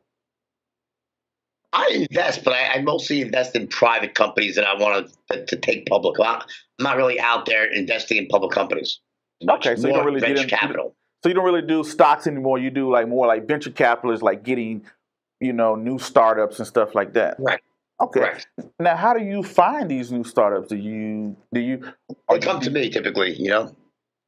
I 1.73 2.07
invest, 2.11 2.43
but 2.43 2.55
I, 2.55 2.75
I 2.75 2.83
mostly 2.83 3.21
invest 3.21 3.55
in 3.55 3.69
private 3.69 4.15
companies 4.15 4.57
that 4.57 4.67
I 4.67 4.75
want 4.75 5.13
to, 5.31 5.45
to 5.45 5.57
take 5.57 5.87
public. 5.87 6.19
I'm 6.21 6.41
not 6.79 6.97
really 6.97 7.21
out 7.21 7.47
there 7.47 7.65
investing 7.71 8.17
in 8.19 8.27
public 8.29 8.51
companies. 8.53 9.01
Okay, 9.49 9.77
so 9.77 9.89
you 9.89 9.95
don't 9.95 10.07
really 10.07 10.21
venture 10.21 10.43
into- 10.43 10.57
capital. 10.57 10.95
So 11.23 11.29
you 11.29 11.35
don't 11.35 11.45
really 11.45 11.67
do 11.67 11.83
stocks 11.83 12.27
anymore. 12.27 12.59
You 12.59 12.71
do 12.71 12.91
like 12.91 13.09
more 13.09 13.27
like 13.27 13.49
venture 13.49 13.71
capitalists, 13.71 14.23
like 14.23 14.43
getting, 14.43 14.85
you 15.41 15.53
know, 15.53 15.75
new 15.75 15.99
startups 15.99 16.59
and 16.59 16.69
stuff 16.69 16.95
like 16.95 17.15
that. 17.15 17.37
Right. 17.39 17.61
Okay. 18.01 18.21
Correct. 18.21 18.47
Now, 18.79 18.97
how 18.97 19.15
do 19.15 19.25
you 19.25 19.43
find 19.43 19.91
these 19.91 20.13
new 20.13 20.25
startups? 20.25 20.69
Do 20.69 20.77
you 20.77 21.37
do 21.53 21.61
you? 21.61 21.93
They 22.29 22.39
come 22.39 22.61
do 22.61 22.67
to 22.67 22.71
me 22.71 22.91
typically, 22.91 23.35
you 23.35 23.49
know. 23.51 23.75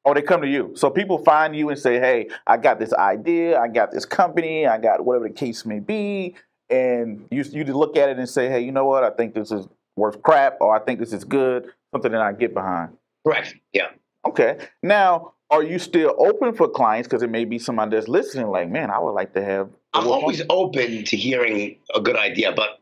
Or 0.04 0.14
they 0.14 0.22
come 0.22 0.40
to 0.40 0.48
you. 0.48 0.72
So 0.74 0.90
people 0.90 1.18
find 1.18 1.54
you 1.54 1.68
and 1.68 1.78
say, 1.78 1.98
"Hey, 1.98 2.28
I 2.46 2.56
got 2.56 2.78
this 2.78 2.92
idea. 2.94 3.60
I 3.60 3.68
got 3.68 3.90
this 3.90 4.06
company. 4.06 4.66
I 4.66 4.78
got 4.78 5.04
whatever 5.04 5.28
the 5.28 5.34
case 5.34 5.66
may 5.66 5.80
be." 5.80 6.34
And 6.70 7.26
you 7.30 7.42
you 7.42 7.64
look 7.64 7.96
at 7.96 8.08
it 8.08 8.18
and 8.18 8.28
say, 8.28 8.48
"Hey, 8.48 8.60
you 8.60 8.72
know 8.72 8.86
what? 8.86 9.04
I 9.04 9.10
think 9.10 9.34
this 9.34 9.50
is 9.50 9.66
worth 9.98 10.22
crap, 10.22 10.56
or 10.60 10.74
I 10.74 10.78
think 10.78 11.00
this 11.00 11.12
is 11.12 11.24
good, 11.24 11.70
something 11.92 12.12
that 12.12 12.22
I 12.22 12.32
get 12.32 12.54
behind. 12.54 12.96
Correct. 13.26 13.54
Yeah. 13.72 13.88
Okay. 14.26 14.58
Now, 14.82 15.34
are 15.50 15.62
you 15.62 15.78
still 15.78 16.14
open 16.18 16.54
for 16.54 16.68
clients? 16.68 17.08
Because 17.08 17.22
it 17.22 17.30
may 17.30 17.44
be 17.44 17.58
somebody 17.58 17.96
that's 17.96 18.08
listening, 18.08 18.48
like, 18.48 18.70
man, 18.70 18.90
I 18.90 18.98
would 18.98 19.12
like 19.12 19.34
to 19.34 19.44
have. 19.44 19.68
I'm 19.92 20.06
always 20.06 20.42
open 20.48 21.04
to 21.04 21.16
hearing 21.16 21.78
a 21.94 22.00
good 22.00 22.16
idea, 22.16 22.52
but 22.52 22.80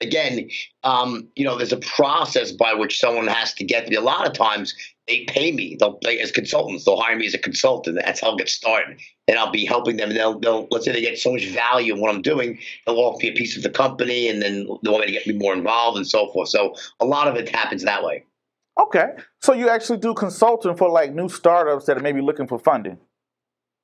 again, 0.00 0.48
um, 0.84 1.28
you 1.36 1.44
know, 1.44 1.56
there's 1.56 1.72
a 1.72 1.78
process 1.78 2.52
by 2.52 2.74
which 2.74 2.98
someone 2.98 3.26
has 3.26 3.54
to 3.54 3.64
get 3.64 3.88
me. 3.88 3.96
A 3.96 4.00
lot 4.00 4.26
of 4.26 4.32
times 4.32 4.74
they 5.06 5.24
pay 5.28 5.52
me. 5.52 5.76
They'll 5.78 5.94
pay 5.94 6.20
as 6.20 6.32
consultants. 6.32 6.84
They'll 6.84 7.00
hire 7.00 7.16
me 7.16 7.26
as 7.26 7.34
a 7.34 7.38
consultant. 7.38 7.98
That's 8.02 8.20
how 8.20 8.28
I'll 8.28 8.36
get 8.36 8.48
started. 8.48 8.98
And 9.28 9.38
I'll 9.38 9.50
be 9.50 9.64
helping 9.64 9.96
them. 9.96 10.10
And 10.10 10.18
they'll, 10.18 10.38
they'll 10.38 10.66
let's 10.70 10.84
say 10.84 10.92
they 10.92 11.00
get 11.00 11.18
so 11.18 11.32
much 11.32 11.46
value 11.46 11.94
in 11.94 12.00
what 12.00 12.14
I'm 12.14 12.22
doing, 12.22 12.58
they'll 12.86 12.96
offer 12.96 13.18
me 13.22 13.30
a 13.30 13.34
piece 13.34 13.56
of 13.56 13.62
the 13.62 13.70
company, 13.70 14.28
and 14.28 14.42
then 14.42 14.66
they 14.82 14.90
want 14.90 15.00
me 15.00 15.06
to 15.06 15.12
get 15.12 15.26
me 15.26 15.34
more 15.34 15.54
involved 15.54 15.96
and 15.96 16.06
so 16.06 16.30
forth. 16.32 16.48
So 16.48 16.74
a 17.00 17.06
lot 17.06 17.28
of 17.28 17.36
it 17.36 17.48
happens 17.48 17.84
that 17.84 18.04
way. 18.04 18.24
Okay, 18.78 19.12
so 19.40 19.54
you 19.54 19.70
actually 19.70 19.98
do 19.98 20.12
consulting 20.12 20.76
for 20.76 20.90
like 20.90 21.14
new 21.14 21.30
startups 21.30 21.86
that 21.86 21.96
are 21.96 22.02
maybe 22.02 22.20
looking 22.20 22.46
for 22.46 22.58
funding. 22.58 22.98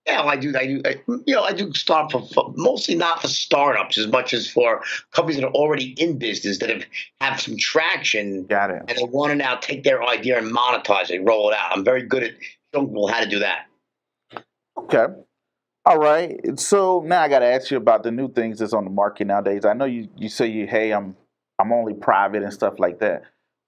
Yeah, 0.06 0.22
I 0.22 0.36
do. 0.36 0.52
I 0.56 0.66
do. 0.66 0.82
I, 0.84 1.00
you 1.06 1.34
know, 1.34 1.42
I 1.42 1.52
do 1.52 1.72
start 1.74 2.10
for, 2.10 2.26
for, 2.34 2.52
mostly 2.56 2.96
not 2.96 3.22
for 3.22 3.28
startups 3.28 3.96
as 3.98 4.08
much 4.08 4.34
as 4.34 4.50
for 4.50 4.82
companies 5.12 5.36
that 5.40 5.46
are 5.46 5.52
already 5.52 5.90
in 5.92 6.18
business 6.18 6.58
that 6.58 6.70
have 6.70 6.84
have 7.20 7.40
some 7.40 7.56
traction. 7.56 8.44
Got 8.46 8.70
it. 8.70 8.82
And 8.88 8.98
they 8.98 9.04
want 9.04 9.30
to 9.30 9.36
now 9.36 9.56
take 9.56 9.84
their 9.84 10.02
idea 10.02 10.38
and 10.38 10.52
monetize 10.52 11.10
it, 11.10 11.20
roll 11.20 11.50
it 11.50 11.56
out. 11.56 11.76
I'm 11.76 11.84
very 11.84 12.02
good 12.02 12.24
at 12.24 12.32
showing 12.74 12.88
people 12.88 13.06
how 13.06 13.20
to 13.20 13.28
do 13.28 13.38
that. 13.38 13.66
Okay. 14.76 15.06
All 15.84 15.98
right. 15.98 16.58
So 16.58 17.02
now 17.06 17.22
I 17.22 17.28
got 17.28 17.40
to 17.40 17.46
ask 17.46 17.70
you 17.70 17.76
about 17.76 18.02
the 18.02 18.10
new 18.10 18.32
things 18.32 18.58
that's 18.58 18.72
on 18.72 18.84
the 18.84 18.90
market 18.90 19.26
nowadays. 19.26 19.64
I 19.64 19.72
know 19.72 19.84
you 19.84 20.08
you 20.16 20.28
say 20.28 20.48
you 20.48 20.66
hey 20.66 20.92
I'm 20.92 21.16
I'm 21.60 21.72
only 21.72 21.94
private 21.94 22.42
and 22.42 22.52
stuff 22.52 22.74
like 22.78 22.98
that. 23.00 23.22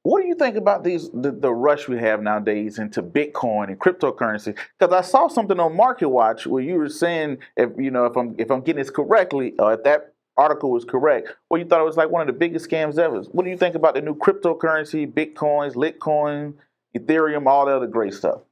What 0.05 0.21
do 0.21 0.29
you 0.29 0.35
think 0.35 0.57
about 0.57 0.85
these 0.85 1.11
the, 1.11 1.33
the 1.33 1.53
rush 1.53 1.89
we 1.89 1.99
have 1.99 2.23
nowadays 2.23 2.79
into 2.79 3.03
Bitcoin 3.03 3.69
and 3.69 3.81
cryptocurrency? 3.81 4.55
Because 4.79 4.93
I 4.93 5.01
saw 5.01 5.29
something 5.29 5.59
on 5.59 5.75
Market 5.75 6.11
Watch 6.11 6.47
where 6.47 6.63
you 6.63 6.75
were 6.75 6.91
saying 6.91 7.39
if 7.57 7.71
you 7.79 7.91
know 7.91 8.05
if 8.05 8.15
I'm 8.15 8.35
if 8.37 8.51
I'm 8.51 8.61
getting 8.61 8.81
this 8.81 8.91
correctly, 8.91 9.55
or 9.59 9.73
if 9.73 9.83
that 9.85 10.13
article 10.37 10.71
was 10.71 10.85
correct, 10.85 11.31
well 11.49 11.59
you 11.59 11.67
thought 11.67 11.81
it 11.81 11.85
was 11.85 11.97
like 11.97 12.11
one 12.11 12.21
of 12.21 12.27
the 12.27 12.39
biggest 12.39 12.69
scams 12.69 12.99
ever. 12.99 13.23
What 13.23 13.45
do 13.45 13.51
you 13.51 13.57
think 13.57 13.75
about 13.75 13.95
the 13.95 14.03
new 14.03 14.15
cryptocurrency, 14.15 15.11
Bitcoins, 15.11 15.75
Litecoin, 15.75 16.53
Ethereum, 16.95 17.47
all 17.47 17.65
the 17.65 17.75
other 17.75 17.87
great 17.87 18.13
stuff? 18.13 18.43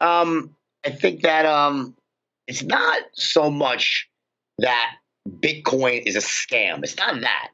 Um, 0.00 0.56
I 0.86 0.90
think 0.90 1.20
that 1.22 1.44
um, 1.44 1.94
it's 2.46 2.62
not 2.62 3.02
so 3.12 3.50
much 3.50 4.08
that 4.58 4.96
Bitcoin 5.28 6.02
is 6.06 6.16
a 6.16 6.20
scam. 6.20 6.82
It's 6.82 6.96
not 6.96 7.20
that. 7.20 7.48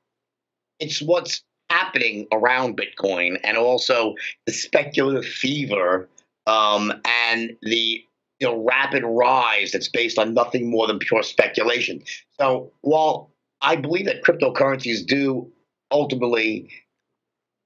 It's 0.79 1.03
what's 1.03 1.43
happening 1.71 2.27
around 2.33 2.79
Bitcoin 2.79 3.39
and 3.45 3.57
also 3.57 4.15
the 4.47 4.53
speculative 4.53 5.25
fever 5.25 6.09
um, 6.47 6.93
and 7.05 7.57
the 7.63 8.05
you 8.41 8.47
know, 8.47 8.65
rapid 8.65 9.05
rise 9.05 9.73
that's 9.73 9.89
based 9.89 10.19
on 10.19 10.35
nothing 10.35 10.71
more 10.71 10.87
than 10.87 10.99
pure 10.99 11.23
speculation. 11.23 12.03
So 12.39 12.73
while 12.81 13.31
I 13.61 13.77
believe 13.77 14.07
that 14.07 14.25
cryptocurrencies 14.25 15.07
do 15.07 15.51
ultimately 15.91 16.71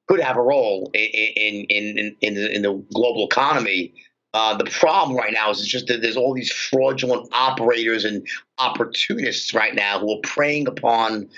could 0.08 0.20
have 0.20 0.36
a 0.36 0.42
role 0.42 0.90
in 0.94 1.64
in 1.66 1.66
in 1.98 2.16
in, 2.20 2.34
the, 2.34 2.54
in 2.54 2.62
the 2.62 2.84
global 2.92 3.26
economy. 3.26 3.94
Uh, 4.34 4.56
the 4.56 4.64
problem 4.64 5.16
right 5.16 5.32
now 5.32 5.48
is 5.48 5.60
it's 5.60 5.68
just 5.68 5.86
that 5.86 6.02
there's 6.02 6.16
all 6.16 6.34
these 6.34 6.50
fraudulent 6.50 7.28
operators 7.32 8.04
and 8.04 8.26
opportunists 8.58 9.54
right 9.54 9.76
now 9.76 10.00
who 10.00 10.10
are 10.10 10.20
preying 10.24 10.66
upon 10.66 11.28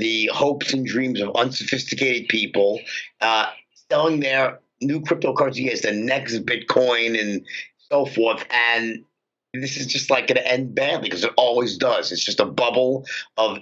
the 0.00 0.30
hopes 0.32 0.72
and 0.72 0.86
dreams 0.86 1.20
of 1.20 1.34
unsophisticated 1.34 2.28
people, 2.28 2.80
uh, 3.20 3.46
selling 3.90 4.20
their 4.20 4.60
new 4.80 5.00
cryptocurrency 5.00 5.70
as 5.70 5.82
the 5.82 5.92
next 5.92 6.38
Bitcoin 6.44 7.18
and 7.18 7.44
so 7.90 8.06
forth. 8.06 8.44
And 8.50 9.04
this 9.54 9.76
is 9.76 9.86
just 9.86 10.10
like 10.10 10.26
going 10.26 10.36
to 10.36 10.46
end 10.46 10.74
badly 10.74 11.08
because 11.08 11.24
it 11.24 11.32
always 11.36 11.76
does. 11.76 12.12
It's 12.12 12.24
just 12.24 12.40
a 12.40 12.44
bubble 12.44 13.04
of 13.36 13.58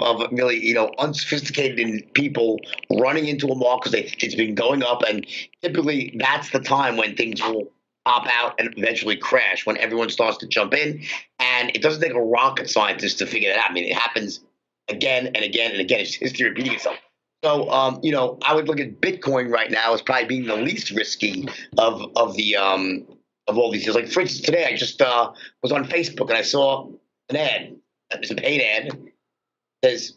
of 0.00 0.32
really 0.32 0.64
you 0.64 0.74
know 0.74 0.90
unsophisticated 0.98 2.12
people 2.14 2.58
running 2.90 3.26
into 3.26 3.48
a 3.48 3.54
mall 3.54 3.80
because 3.82 3.94
it's 3.94 4.34
been 4.34 4.54
going 4.54 4.82
up, 4.82 5.02
and 5.02 5.26
typically 5.62 6.14
that's 6.18 6.50
the 6.50 6.60
time 6.60 6.96
when 6.96 7.16
things 7.16 7.42
will 7.42 7.70
pop 8.04 8.26
out 8.28 8.54
and 8.58 8.72
eventually 8.76 9.16
crash 9.16 9.66
when 9.66 9.76
everyone 9.78 10.08
starts 10.08 10.38
to 10.38 10.46
jump 10.46 10.72
in. 10.72 11.02
And 11.40 11.74
it 11.74 11.82
doesn't 11.82 12.00
take 12.00 12.14
a 12.14 12.22
rocket 12.22 12.70
scientist 12.70 13.18
to 13.18 13.26
figure 13.26 13.50
that 13.50 13.58
out. 13.58 13.70
I 13.70 13.72
mean, 13.72 13.84
it 13.84 13.94
happens 13.94 14.40
again 14.88 15.26
and 15.26 15.38
again 15.38 15.72
and 15.72 15.80
again. 15.80 16.00
It's 16.06 16.14
history 16.14 16.48
repeating 16.48 16.74
itself. 16.74 16.96
So, 17.44 17.70
um, 17.70 18.00
you 18.02 18.12
know, 18.12 18.38
I 18.42 18.54
would 18.54 18.66
look 18.66 18.80
at 18.80 19.00
Bitcoin 19.00 19.50
right 19.50 19.70
now 19.70 19.94
as 19.94 20.02
probably 20.02 20.26
being 20.26 20.46
the 20.46 20.56
least 20.56 20.90
risky 20.90 21.48
of 21.78 22.10
of 22.16 22.34
the 22.34 22.56
um, 22.56 23.06
of 23.46 23.58
all 23.58 23.70
these 23.70 23.84
things. 23.84 23.94
Like, 23.94 24.08
for 24.08 24.20
instance, 24.20 24.44
today 24.44 24.66
I 24.66 24.76
just 24.76 25.00
uh, 25.00 25.32
was 25.62 25.72
on 25.72 25.84
Facebook 25.84 26.28
and 26.28 26.38
I 26.38 26.42
saw 26.42 26.88
an 27.28 27.36
ad. 27.36 27.76
It's 28.10 28.30
a 28.30 28.34
paid 28.34 28.62
ad. 28.62 28.86
It 28.86 29.12
says, 29.84 30.16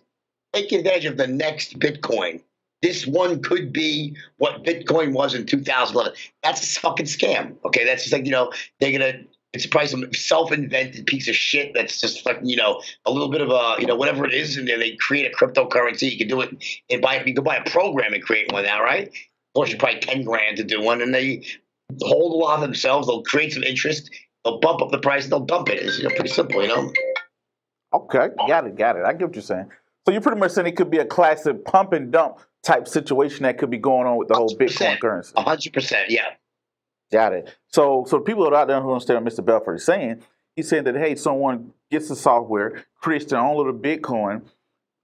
"Take 0.54 0.72
advantage 0.72 1.06
of 1.06 1.18
the 1.18 1.28
next 1.28 1.78
Bitcoin." 1.80 2.42
This 2.82 3.06
one 3.06 3.42
could 3.42 3.74
be 3.74 4.16
what 4.38 4.64
Bitcoin 4.64 5.12
was 5.14 5.36
in 5.36 5.46
2011. 5.46 6.14
That's 6.42 6.78
a 6.78 6.80
fucking 6.80 7.08
scam. 7.08 7.58
Okay, 7.66 7.84
that's 7.84 8.04
just 8.04 8.14
like 8.14 8.26
you 8.26 8.32
know 8.32 8.52
they're 8.80 8.98
gonna 8.98 9.20
it's 9.54 9.66
probably 9.66 9.88
some 9.88 10.14
self-invented 10.14 11.08
piece 11.08 11.28
of 11.28 11.36
shit 11.36 11.74
that's 11.74 12.00
just 12.00 12.26
like 12.26 12.40
you 12.44 12.56
know 12.56 12.82
a 13.06 13.12
little 13.12 13.30
bit 13.30 13.42
of 13.42 13.50
a 13.50 13.76
you 13.80 13.88
know 13.88 13.96
whatever 13.96 14.26
it 14.26 14.34
is, 14.34 14.58
and 14.58 14.68
then 14.68 14.80
they 14.80 14.96
create 14.96 15.32
a 15.32 15.36
cryptocurrency. 15.36 16.12
You 16.12 16.18
can 16.18 16.28
do 16.28 16.42
it 16.42 16.82
and 16.90 17.02
buy 17.02 17.24
you 17.24 17.34
can 17.34 17.44
buy 17.44 17.58
a 17.58 17.70
program 17.70 18.14
and 18.14 18.24
create 18.24 18.52
one 18.52 18.64
now, 18.64 18.82
right? 18.84 19.08
Of 19.08 19.54
course, 19.56 19.72
you 19.72 19.78
probably 19.78 20.00
ten 20.00 20.24
grand 20.24 20.58
to 20.58 20.64
do 20.64 20.82
one, 20.82 21.02
and 21.02 21.14
they 21.14 21.46
hold 22.02 22.34
a 22.34 22.36
lot 22.36 22.56
of 22.56 22.62
themselves. 22.62 23.08
They'll 23.08 23.24
create 23.24 23.54
some 23.54 23.64
interest. 23.64 24.12
They'll 24.46 24.60
bump 24.60 24.82
up 24.82 24.92
the 24.92 25.00
price. 25.00 25.28
They'll 25.28 25.40
dump 25.40 25.70
it. 25.70 25.84
It's 25.84 25.98
you 25.98 26.08
know, 26.08 26.16
pretty 26.16 26.30
simple, 26.30 26.62
you 26.62 26.68
know. 26.68 26.94
Okay, 27.94 28.30
got 28.48 28.68
it, 28.68 28.78
got 28.78 28.96
it. 28.98 29.04
I 29.04 29.14
get 29.14 29.28
what 29.28 29.36
you're 29.36 29.42
saying. 29.42 29.70
So 30.06 30.12
you're 30.12 30.22
pretty 30.22 30.40
much 30.40 30.52
saying 30.52 30.68
it 30.68 30.76
could 30.76 30.92
be 30.92 31.00
a 31.00 31.06
classic 31.06 31.66
pump 31.66 31.94
and 31.94 32.12
dump 32.12 32.40
type 32.64 32.88
situation 32.88 33.44
that 33.44 33.58
could 33.58 33.70
be 33.70 33.78
going 33.78 34.08
on 34.08 34.18
with 34.18 34.28
the 34.28 34.36
whole 34.36 34.50
Bitcoin 34.50 35.00
currency. 35.00 35.34
hundred 35.36 35.74
percent, 35.74 36.10
yeah. 36.10 36.30
Got 37.12 37.34
it. 37.34 37.56
So, 37.68 38.06
so 38.08 38.20
people 38.20 38.44
that 38.44 38.54
are 38.54 38.62
out 38.62 38.68
there 38.68 38.82
who 38.82 38.92
understand 38.92 39.24
what 39.24 39.34
Mr. 39.34 39.44
Belfort 39.44 39.78
is 39.78 39.86
saying, 39.86 40.22
he's 40.56 40.70
saying 40.70 40.84
that 40.84 40.96
hey, 40.96 41.16
someone 41.16 41.74
gets 41.90 42.10
the 42.10 42.16
software, 42.16 42.86
creates 43.02 43.26
their 43.26 43.40
own 43.40 43.58
little 43.58 43.74
Bitcoin, 43.74 44.44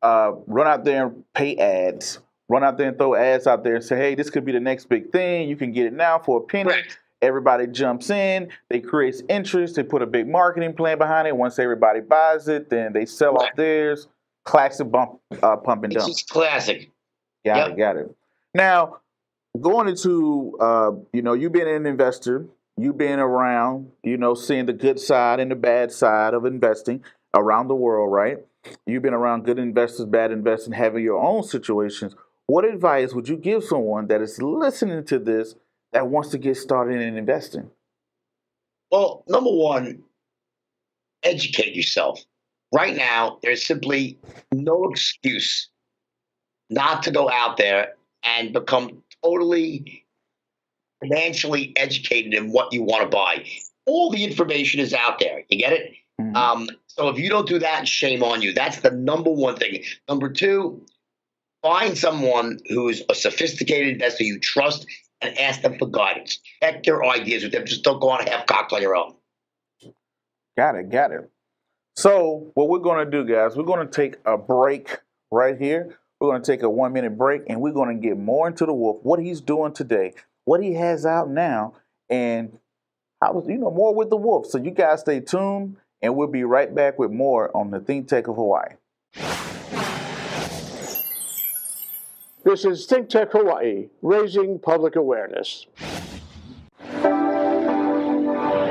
uh, 0.02 0.34
run 0.46 0.68
out 0.68 0.84
there 0.84 1.08
and 1.08 1.24
pay 1.34 1.56
ads, 1.58 2.20
run 2.48 2.64
out 2.64 2.78
there 2.78 2.90
and 2.90 2.98
throw 2.98 3.16
ads 3.16 3.48
out 3.48 3.64
there 3.64 3.76
and 3.76 3.84
say, 3.84 3.98
hey, 3.98 4.16
this 4.16 4.30
could 4.30 4.46
be 4.46 4.52
the 4.52 4.60
next 4.60 4.88
big 4.88 5.12
thing. 5.12 5.50
You 5.50 5.56
can 5.56 5.72
get 5.72 5.88
it 5.88 5.94
now 5.94 6.20
for 6.20 6.40
a 6.40 6.42
penny. 6.42 6.70
Right. 6.70 6.98
Everybody 7.22 7.66
jumps 7.66 8.12
in, 8.12 8.50
they 8.70 8.80
create 8.82 9.24
interest, 9.30 9.76
they 9.76 9.84
put 9.84 10.04
a 10.04 10.06
big 10.06 10.28
marketing 10.28 10.74
plan 10.74 11.00
behind 11.00 11.28
it. 11.28 11.36
Once 11.36 11.58
everybody 11.58 12.02
buys 12.02 12.48
it, 12.48 12.70
then 12.70 12.94
they 12.94 13.06
sell 13.06 13.34
right. 13.34 13.50
off 13.50 13.56
theirs. 13.56 14.08
Classic 14.44 14.90
bump, 14.92 15.20
uh, 15.42 15.58
pump 15.58 15.86
and 15.86 15.94
dump. 15.94 16.08
It's 16.08 16.22
classic. 16.22 16.92
Got 17.44 17.58
yep. 17.58 17.70
it, 17.70 17.78
got 17.78 17.98
it. 17.98 18.16
Now, 18.54 18.98
going 19.62 19.88
into 19.88 20.58
uh, 20.60 20.92
you 21.14 21.22
know 21.22 21.34
you 21.34 21.50
being 21.50 21.68
an 21.68 21.86
investor 21.86 22.46
you 22.78 22.94
being 22.94 23.20
around 23.20 23.92
you 24.04 24.18
know 24.18 24.34
seeing 24.34 24.66
the 24.66 24.74
good 24.74 25.00
side 25.00 25.40
and 25.40 25.52
the 25.52 25.56
bad 25.56 25.92
side 25.92 26.34
of 26.34 26.46
investing 26.46 27.04
around 27.34 27.68
the 27.68 27.76
world 27.76 28.12
right? 28.12 28.38
You've 28.86 29.04
been 29.04 29.14
around 29.14 29.46
good 29.46 29.60
investors 29.60 30.06
bad 30.06 30.32
investors 30.32 30.74
having 30.74 31.04
your 31.04 31.22
own 31.22 31.44
situations. 31.44 32.16
What 32.48 32.66
advice 32.66 33.14
would 33.14 33.28
you 33.28 33.38
give 33.38 33.64
someone 33.64 34.08
that 34.08 34.22
is 34.22 34.42
listening 34.42 35.04
to 35.06 35.20
this 35.20 35.56
that 35.94 36.08
wants 36.08 36.30
to 36.30 36.38
get 36.38 36.58
started 36.58 37.02
in 37.02 37.18
investing? 37.18 37.70
Well 38.92 39.24
number 39.28 39.52
one 39.52 40.04
educate 41.24 41.76
yourself. 41.76 42.24
Right 42.74 42.96
now 42.96 43.40
there's 43.42 43.66
simply 43.66 44.20
no 44.52 44.90
excuse 44.90 45.70
not 46.70 47.04
to 47.04 47.12
go 47.12 47.30
out 47.30 47.58
there 47.58 47.94
and 48.26 48.52
become 48.52 49.04
totally 49.26 50.06
financially 51.02 51.74
educated 51.76 52.34
in 52.34 52.52
what 52.52 52.72
you 52.72 52.84
want 52.84 53.04
to 53.04 53.10
buy. 53.10 53.46
All 53.86 54.12
the 54.12 54.24
information 54.24 54.80
is 54.80 54.94
out 54.94 55.20
there. 55.20 55.44
You 55.50 55.60
get 55.60 55.74
it? 55.74 55.94
Mm-hmm. 56.20 56.36
Um, 56.36 56.70
so 56.88 57.10
if 57.10 57.20
you 57.20 57.30
don't 57.30 57.48
do 57.48 57.60
that, 57.60 57.88
shame 57.88 58.24
on 58.24 58.42
you. 58.42 58.54
That's 58.54 58.80
the 58.80 58.92
number 58.92 59.30
one 59.30 59.58
thing. 59.58 59.84
Number 60.08 60.30
two, 60.30 60.86
find 61.62 61.98
someone 61.98 62.60
who's 62.70 63.04
a 63.10 63.16
sophisticated 63.16 63.90
investor 63.94 64.24
you 64.24 64.40
trust 64.40 64.86
and 65.22 65.38
ask 65.38 65.62
them 65.62 65.78
for 65.78 65.88
guidance. 65.88 66.40
Check 66.62 66.84
their 66.84 67.04
ideas 67.04 67.44
with 67.44 67.52
them. 67.52 67.66
Just 67.66 67.84
don't 67.84 68.00
go 68.00 68.10
on 68.10 68.26
half 68.26 68.46
cocked 68.46 68.74
on 68.74 68.82
your 68.82 68.96
own. 68.96 69.16
Got 70.58 70.76
it. 70.76 70.90
Got 70.90 71.12
it. 71.12 71.30
So 71.98 72.52
what 72.54 72.70
we're 72.70 72.80
going 72.80 73.06
to 73.06 73.12
do, 73.12 73.26
guys, 73.26 73.56
we're 73.56 73.64
going 73.64 73.86
to 73.86 73.94
take 73.94 74.16
a 74.26 74.38
break 74.38 74.98
right 75.32 75.58
here. 75.58 75.98
We're 76.20 76.30
going 76.30 76.42
to 76.42 76.50
take 76.50 76.64
a 76.64 76.70
one 76.70 76.94
minute 76.94 77.18
break 77.18 77.42
and 77.48 77.60
we're 77.60 77.74
going 77.74 77.94
to 77.94 78.02
get 78.02 78.18
more 78.18 78.48
into 78.48 78.66
the 78.66 78.74
wolf, 78.74 79.00
what 79.04 79.20
he's 79.20 79.42
doing 79.42 79.74
today, 79.74 80.14
what 80.46 80.64
he 80.64 80.74
has 80.76 81.06
out 81.06 81.30
now, 81.30 81.74
and 82.10 82.58
how 83.22 83.44
you 83.46 83.58
know 83.58 83.72
more 83.72 83.94
with 83.94 84.10
the 84.10 84.16
wolf. 84.16 84.46
So 84.46 84.58
you 84.58 84.72
guys 84.72 85.02
stay 85.02 85.20
tuned 85.20 85.76
and 86.02 86.16
we'll 86.16 86.28
be 86.28 86.46
right 86.46 86.74
back 86.74 86.98
with 86.98 87.12
more 87.12 87.56
on 87.56 87.72
the 87.72 87.82
Think 87.82 88.08
Tech 88.08 88.28
of 88.28 88.36
Hawaii. 88.36 88.76
This 92.46 92.64
is 92.64 92.86
Think 92.86 93.10
Tech 93.10 93.34
Hawaii, 93.34 93.90
raising 94.02 94.60
public 94.60 94.96
awareness. 94.96 95.66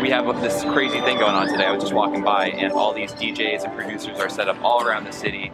We 0.00 0.10
have 0.10 0.40
this 0.40 0.62
crazy 0.64 1.00
thing 1.00 1.18
going 1.18 1.34
on 1.34 1.48
today. 1.48 1.66
I 1.66 1.72
was 1.72 1.82
just 1.82 1.94
walking 1.94 2.22
by, 2.22 2.48
and 2.48 2.72
all 2.72 2.94
these 2.94 3.12
DJs 3.12 3.64
and 3.64 3.74
producers 3.74 4.18
are 4.18 4.28
set 4.30 4.48
up 4.48 4.56
all 4.62 4.86
around 4.86 5.04
the 5.04 5.12
city. 5.12 5.50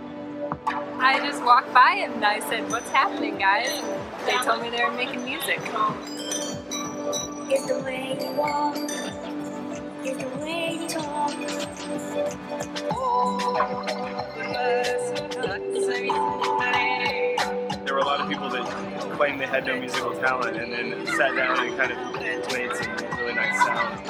I 1.03 1.19
just 1.27 1.43
walked 1.43 1.73
by 1.73 2.05
and 2.05 2.23
I 2.23 2.41
said, 2.41 2.71
What's 2.71 2.91
happening, 2.91 3.39
guys? 3.39 3.71
And 3.71 4.29
they 4.29 4.37
told 4.45 4.61
me 4.61 4.69
they 4.69 4.85
were 4.85 4.91
making 4.91 5.25
music. 5.25 5.59
Is 7.51 7.67
the 7.67 7.83
way 7.83 8.19
you 8.21 8.33
walk, 8.37 8.77
is 8.77 10.19
the 10.19 10.29
way 10.41 10.79
you 10.79 10.89
talk. 10.89 11.31
There 17.85 17.95
were 17.95 18.01
a 18.01 18.05
lot 18.05 18.21
of 18.21 18.29
people 18.29 18.51
that 18.51 18.67
claimed 19.17 19.41
they 19.41 19.47
had 19.47 19.67
no 19.67 19.81
musical 19.81 20.13
talent 20.21 20.59
and 20.59 20.71
then 20.71 21.07
sat 21.07 21.35
down 21.35 21.67
and 21.67 21.77
kind 21.79 21.93
of 21.93 21.99
made 22.53 22.77
some 22.77 22.95
really 23.17 23.35
nice 23.35 23.57
sounds. 23.65 24.01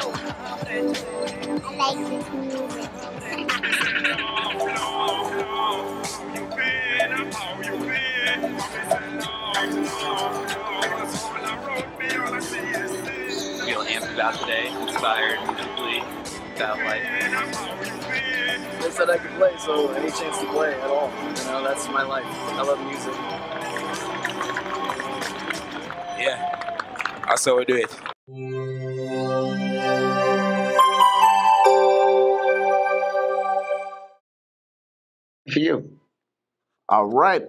I 0.67 1.77
like 1.77 1.99
this 2.09 2.80
Feel 13.65 13.85
amped 13.85 14.15
about 14.15 14.35
today, 14.41 14.67
inspired, 14.83 15.39
simply 15.57 16.03
about 16.57 16.79
life. 16.79 17.05
They 18.83 18.91
said 18.91 19.11
I 19.11 19.19
could 19.19 19.31
play, 19.33 19.53
so 19.59 19.93
any 19.93 20.11
chance 20.11 20.39
to 20.41 20.47
play 20.47 20.75
at 20.75 20.91
all, 20.91 21.11
you 21.11 21.45
know, 21.45 21.63
that's 21.63 21.87
my 21.89 22.03
life. 22.03 22.25
I 22.27 22.63
love 22.63 22.81
music. 22.85 23.15
Yeah, 26.19 27.25
I 27.29 27.37
saw 27.37 27.63
do 27.63 27.77
it. 27.77 28.70
All 36.91 37.07
right. 37.07 37.47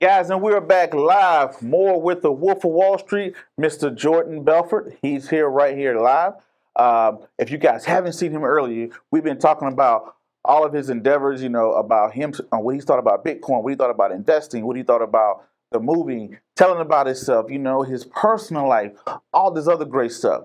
Guys, 0.00 0.30
and 0.30 0.40
we're 0.40 0.60
back 0.60 0.94
live 0.94 1.60
more 1.60 2.00
with 2.00 2.22
the 2.22 2.30
Wolf 2.30 2.58
of 2.58 2.70
Wall 2.70 2.98
Street, 2.98 3.34
Mr. 3.60 3.92
Jordan 3.92 4.44
Belfort. 4.44 4.96
He's 5.02 5.28
here 5.28 5.48
right 5.48 5.76
here 5.76 6.00
live. 6.00 6.34
Um, 6.76 7.18
if 7.36 7.50
you 7.50 7.58
guys 7.58 7.84
haven't 7.84 8.12
seen 8.12 8.30
him 8.30 8.44
earlier, 8.44 8.90
we've 9.10 9.24
been 9.24 9.40
talking 9.40 9.66
about 9.66 10.14
all 10.44 10.64
of 10.64 10.72
his 10.72 10.88
endeavors, 10.88 11.42
you 11.42 11.48
know, 11.48 11.72
about 11.72 12.12
him, 12.12 12.32
uh, 12.52 12.58
what 12.58 12.76
he 12.76 12.80
thought 12.80 13.00
about 13.00 13.24
Bitcoin, 13.24 13.64
what 13.64 13.70
he 13.70 13.74
thought 13.74 13.90
about 13.90 14.12
investing, 14.12 14.64
what 14.64 14.76
he 14.76 14.84
thought 14.84 15.02
about 15.02 15.42
the 15.72 15.80
movie, 15.80 16.38
telling 16.54 16.80
about 16.80 17.08
himself, 17.08 17.50
you 17.50 17.58
know, 17.58 17.82
his 17.82 18.04
personal 18.04 18.68
life, 18.68 18.92
all 19.32 19.50
this 19.50 19.66
other 19.66 19.84
great 19.84 20.12
stuff. 20.12 20.44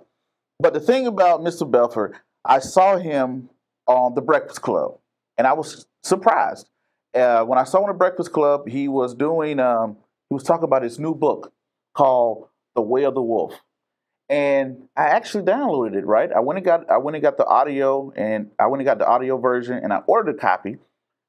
But 0.60 0.74
the 0.74 0.80
thing 0.80 1.06
about 1.06 1.42
Mr. 1.42 1.70
Belfort, 1.70 2.16
I 2.44 2.58
saw 2.58 2.98
him 2.98 3.52
on 3.86 4.16
The 4.16 4.22
Breakfast 4.22 4.64
Club, 4.64 4.98
and 5.38 5.46
I 5.46 5.54
was 5.54 5.86
surprised. 6.02 6.68
Uh, 7.16 7.44
when 7.44 7.58
I 7.58 7.64
saw 7.64 7.80
him 7.82 7.88
The 7.88 7.94
Breakfast 7.94 8.32
Club, 8.32 8.68
he 8.68 8.88
was 8.88 9.16
doing, 9.16 9.60
um, 9.60 9.98
he 10.30 10.34
was 10.34 10.44
talking 10.44 10.66
about 10.66 10.84
his 10.84 11.00
new 11.00 11.16
book 11.16 11.54
called 11.94 12.48
The 12.76 12.82
Way 12.82 13.06
of 13.06 13.16
the 13.16 13.22
Wolf. 13.22 13.54
And 14.28 14.90
I 14.98 15.04
actually 15.04 15.44
downloaded 15.44 15.96
it, 15.96 16.06
right? 16.06 16.32
I 16.32 16.40
went 16.40 16.58
and 16.58 16.66
got 16.66 16.90
I 16.90 16.98
went 16.98 17.16
and 17.16 17.22
got 17.22 17.38
the 17.38 17.46
audio 17.46 18.12
and 18.16 18.50
I 18.58 18.66
went 18.68 18.82
and 18.82 18.86
got 18.86 18.98
the 18.98 19.08
audio 19.08 19.38
version 19.38 19.78
and 19.78 19.94
I 19.94 19.98
ordered 20.08 20.36
a 20.36 20.38
copy 20.38 20.78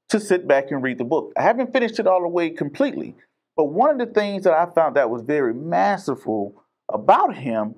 to 0.08 0.18
sit 0.18 0.48
back 0.48 0.70
and 0.70 0.82
read 0.82 0.98
the 0.98 1.04
book. 1.04 1.32
I 1.36 1.42
haven't 1.42 1.74
finished 1.74 1.98
it 1.98 2.06
all 2.06 2.22
the 2.22 2.28
way 2.28 2.48
completely, 2.50 3.14
but 3.54 3.64
one 3.64 3.90
of 3.90 3.98
the 3.98 4.12
things 4.12 4.44
that 4.44 4.54
I 4.54 4.66
found 4.72 4.96
that 4.96 5.10
was 5.10 5.22
very 5.22 5.52
masterful 5.52 6.62
about 6.88 7.36
him 7.36 7.74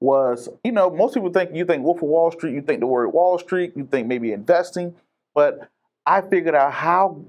was, 0.00 0.48
you 0.62 0.70
know, 0.70 0.88
most 0.90 1.14
people 1.14 1.32
think 1.32 1.50
you 1.54 1.64
think 1.64 1.82
Wolf 1.82 1.98
of 1.98 2.08
Wall 2.08 2.30
Street, 2.30 2.54
you 2.54 2.62
think 2.62 2.80
the 2.80 2.86
word 2.86 3.08
Wall 3.08 3.38
Street, 3.38 3.72
you 3.74 3.88
think 3.90 4.06
maybe 4.06 4.32
investing, 4.32 4.94
but 5.34 5.68
I 6.06 6.20
figured 6.20 6.54
out 6.54 6.72
how 6.72 7.24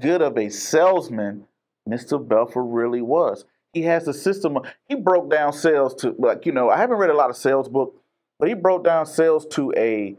good 0.00 0.22
of 0.22 0.36
a 0.38 0.48
salesman 0.48 1.46
Mr. 1.88 2.26
Belfort 2.26 2.64
really 2.66 3.02
was. 3.02 3.44
He 3.72 3.82
has 3.82 4.08
a 4.08 4.14
system. 4.14 4.56
Of, 4.56 4.66
he 4.88 4.94
broke 4.94 5.30
down 5.30 5.52
sales 5.52 5.94
to 5.96 6.14
like 6.18 6.46
you 6.46 6.52
know. 6.52 6.70
I 6.70 6.78
haven't 6.78 6.98
read 6.98 7.10
a 7.10 7.14
lot 7.14 7.30
of 7.30 7.36
sales 7.36 7.68
book, 7.68 7.94
but 8.38 8.48
he 8.48 8.54
broke 8.54 8.84
down 8.84 9.06
sales 9.06 9.46
to 9.48 9.72
a, 9.76 10.16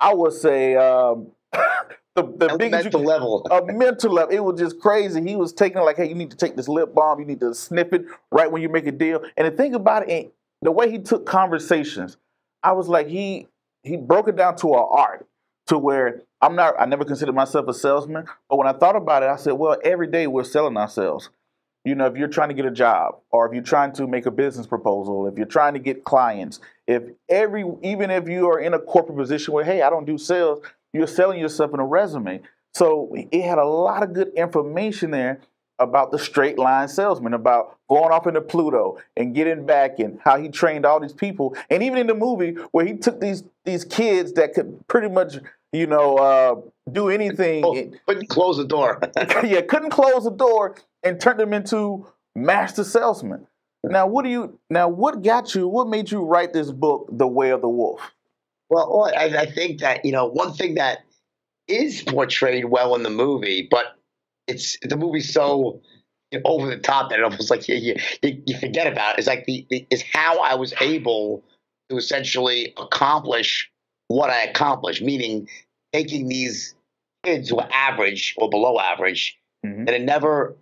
I 0.00 0.14
would 0.14 0.32
say, 0.32 0.74
um, 0.74 1.28
the 1.52 2.22
the 2.22 2.56
biggest 2.58 2.84
Mental 2.84 3.04
level. 3.04 3.46
a 3.50 3.64
mental 3.72 4.12
level. 4.12 4.34
It 4.34 4.40
was 4.40 4.58
just 4.58 4.80
crazy. 4.80 5.22
He 5.22 5.36
was 5.36 5.52
taking 5.52 5.82
like, 5.82 5.96
hey, 5.96 6.08
you 6.08 6.16
need 6.16 6.30
to 6.30 6.36
take 6.36 6.56
this 6.56 6.68
lip 6.68 6.94
balm. 6.94 7.20
You 7.20 7.26
need 7.26 7.40
to 7.40 7.54
sniff 7.54 7.92
it 7.92 8.06
right 8.32 8.50
when 8.50 8.60
you 8.62 8.68
make 8.68 8.86
a 8.86 8.92
deal. 8.92 9.22
And 9.36 9.46
the 9.46 9.56
thing 9.56 9.74
about 9.74 10.08
it, 10.08 10.32
the 10.62 10.72
way 10.72 10.90
he 10.90 10.98
took 10.98 11.26
conversations, 11.26 12.16
I 12.64 12.72
was 12.72 12.88
like, 12.88 13.06
he 13.06 13.46
he 13.84 13.96
broke 13.96 14.26
it 14.26 14.36
down 14.36 14.56
to 14.56 14.74
an 14.74 14.84
art, 14.90 15.27
to 15.68 15.78
where 15.78 16.22
I'm 16.40 16.56
not. 16.56 16.74
I 16.78 16.84
never 16.86 17.04
considered 17.04 17.34
myself 17.34 17.68
a 17.68 17.74
salesman, 17.74 18.26
but 18.48 18.56
when 18.56 18.66
I 18.66 18.72
thought 18.72 18.96
about 18.96 19.22
it, 19.22 19.28
I 19.28 19.36
said, 19.36 19.52
well, 19.52 19.78
every 19.84 20.06
day 20.06 20.26
we're 20.26 20.44
selling 20.44 20.76
ourselves. 20.76 21.30
You 21.84 21.94
know, 21.94 22.06
if 22.06 22.16
you're 22.16 22.28
trying 22.28 22.48
to 22.48 22.54
get 22.54 22.66
a 22.66 22.70
job, 22.70 23.20
or 23.30 23.46
if 23.46 23.54
you're 23.54 23.62
trying 23.62 23.92
to 23.94 24.06
make 24.06 24.26
a 24.26 24.30
business 24.30 24.66
proposal, 24.66 25.26
if 25.26 25.38
you're 25.38 25.46
trying 25.46 25.74
to 25.74 25.78
get 25.78 26.04
clients, 26.04 26.60
if 26.86 27.02
every 27.28 27.64
even 27.82 28.10
if 28.10 28.28
you 28.28 28.48
are 28.50 28.58
in 28.58 28.74
a 28.74 28.78
corporate 28.78 29.16
position 29.16 29.54
where, 29.54 29.64
hey, 29.64 29.82
I 29.82 29.88
don't 29.88 30.04
do 30.04 30.18
sales, 30.18 30.60
you're 30.92 31.06
selling 31.06 31.38
yourself 31.38 31.72
in 31.72 31.80
a 31.80 31.86
resume. 31.86 32.40
So 32.74 33.14
it 33.14 33.42
had 33.42 33.58
a 33.58 33.64
lot 33.64 34.02
of 34.02 34.12
good 34.12 34.32
information 34.34 35.10
there 35.12 35.40
about 35.78 36.10
the 36.10 36.18
straight 36.18 36.58
line 36.58 36.88
salesman, 36.88 37.34
about 37.34 37.76
going 37.88 38.10
off 38.10 38.26
into 38.26 38.40
Pluto 38.40 38.98
and 39.16 39.34
getting 39.34 39.64
back 39.64 39.98
and 40.00 40.18
how 40.24 40.36
he 40.36 40.48
trained 40.48 40.84
all 40.84 41.00
these 41.00 41.12
people. 41.12 41.56
And 41.70 41.82
even 41.82 41.98
in 41.98 42.06
the 42.06 42.14
movie 42.14 42.54
where 42.72 42.84
he 42.84 42.94
took 42.94 43.20
these 43.20 43.44
these 43.64 43.84
kids 43.84 44.32
that 44.32 44.54
could 44.54 44.86
pretty 44.88 45.08
much, 45.08 45.36
you 45.72 45.86
know, 45.86 46.16
uh, 46.16 46.54
do 46.90 47.08
anything. 47.08 47.64
Oh, 47.64 47.90
couldn't 48.06 48.28
close 48.28 48.56
the 48.56 48.66
door. 48.66 49.00
yeah, 49.44 49.60
couldn't 49.62 49.90
close 49.90 50.24
the 50.24 50.30
door 50.30 50.76
and 51.02 51.20
turned 51.20 51.40
them 51.40 51.52
into 51.52 52.06
master 52.34 52.84
salesmen. 52.84 53.46
Now, 53.84 54.06
what 54.06 54.24
do 54.24 54.30
you? 54.30 54.58
Now, 54.70 54.88
what 54.88 55.22
got 55.22 55.54
you? 55.54 55.68
What 55.68 55.88
made 55.88 56.10
you 56.10 56.24
write 56.24 56.52
this 56.52 56.70
book, 56.70 57.08
The 57.12 57.26
Way 57.26 57.50
of 57.50 57.60
the 57.60 57.68
Wolf? 57.68 58.00
Well, 58.70 59.10
I, 59.16 59.26
I 59.26 59.46
think 59.46 59.80
that 59.80 60.04
you 60.04 60.12
know 60.12 60.26
one 60.26 60.52
thing 60.52 60.74
that 60.74 60.98
is 61.68 62.02
portrayed 62.02 62.64
well 62.64 62.94
in 62.94 63.02
the 63.02 63.10
movie, 63.10 63.68
but 63.70 63.98
it's 64.46 64.78
the 64.82 64.96
movie's 64.96 65.32
so 65.32 65.80
over 66.44 66.66
the 66.66 66.78
top 66.78 67.10
that 67.10 67.18
it 67.18 67.22
almost 67.22 67.50
like 67.50 67.68
you 67.68 67.94
you, 68.22 68.42
you 68.46 68.58
forget 68.58 68.90
about 68.90 69.18
it. 69.18 69.20
Is 69.20 69.26
like 69.26 69.44
the, 69.44 69.66
the 69.70 69.86
is 69.90 70.02
how 70.02 70.40
I 70.40 70.54
was 70.54 70.74
able 70.80 71.44
to 71.88 71.96
essentially 71.96 72.74
accomplish 72.76 73.70
what 74.08 74.30
I 74.30 74.42
accomplished, 74.44 75.02
meaning 75.02 75.48
taking 75.92 76.28
these 76.28 76.74
kids 77.24 77.48
who 77.48 77.56
were 77.56 77.68
average 77.72 78.34
or 78.36 78.50
below 78.50 78.78
average 78.78 79.38
Mhm. 79.64 79.86
that 79.86 79.92
had 79.92 80.02
never 80.02 80.56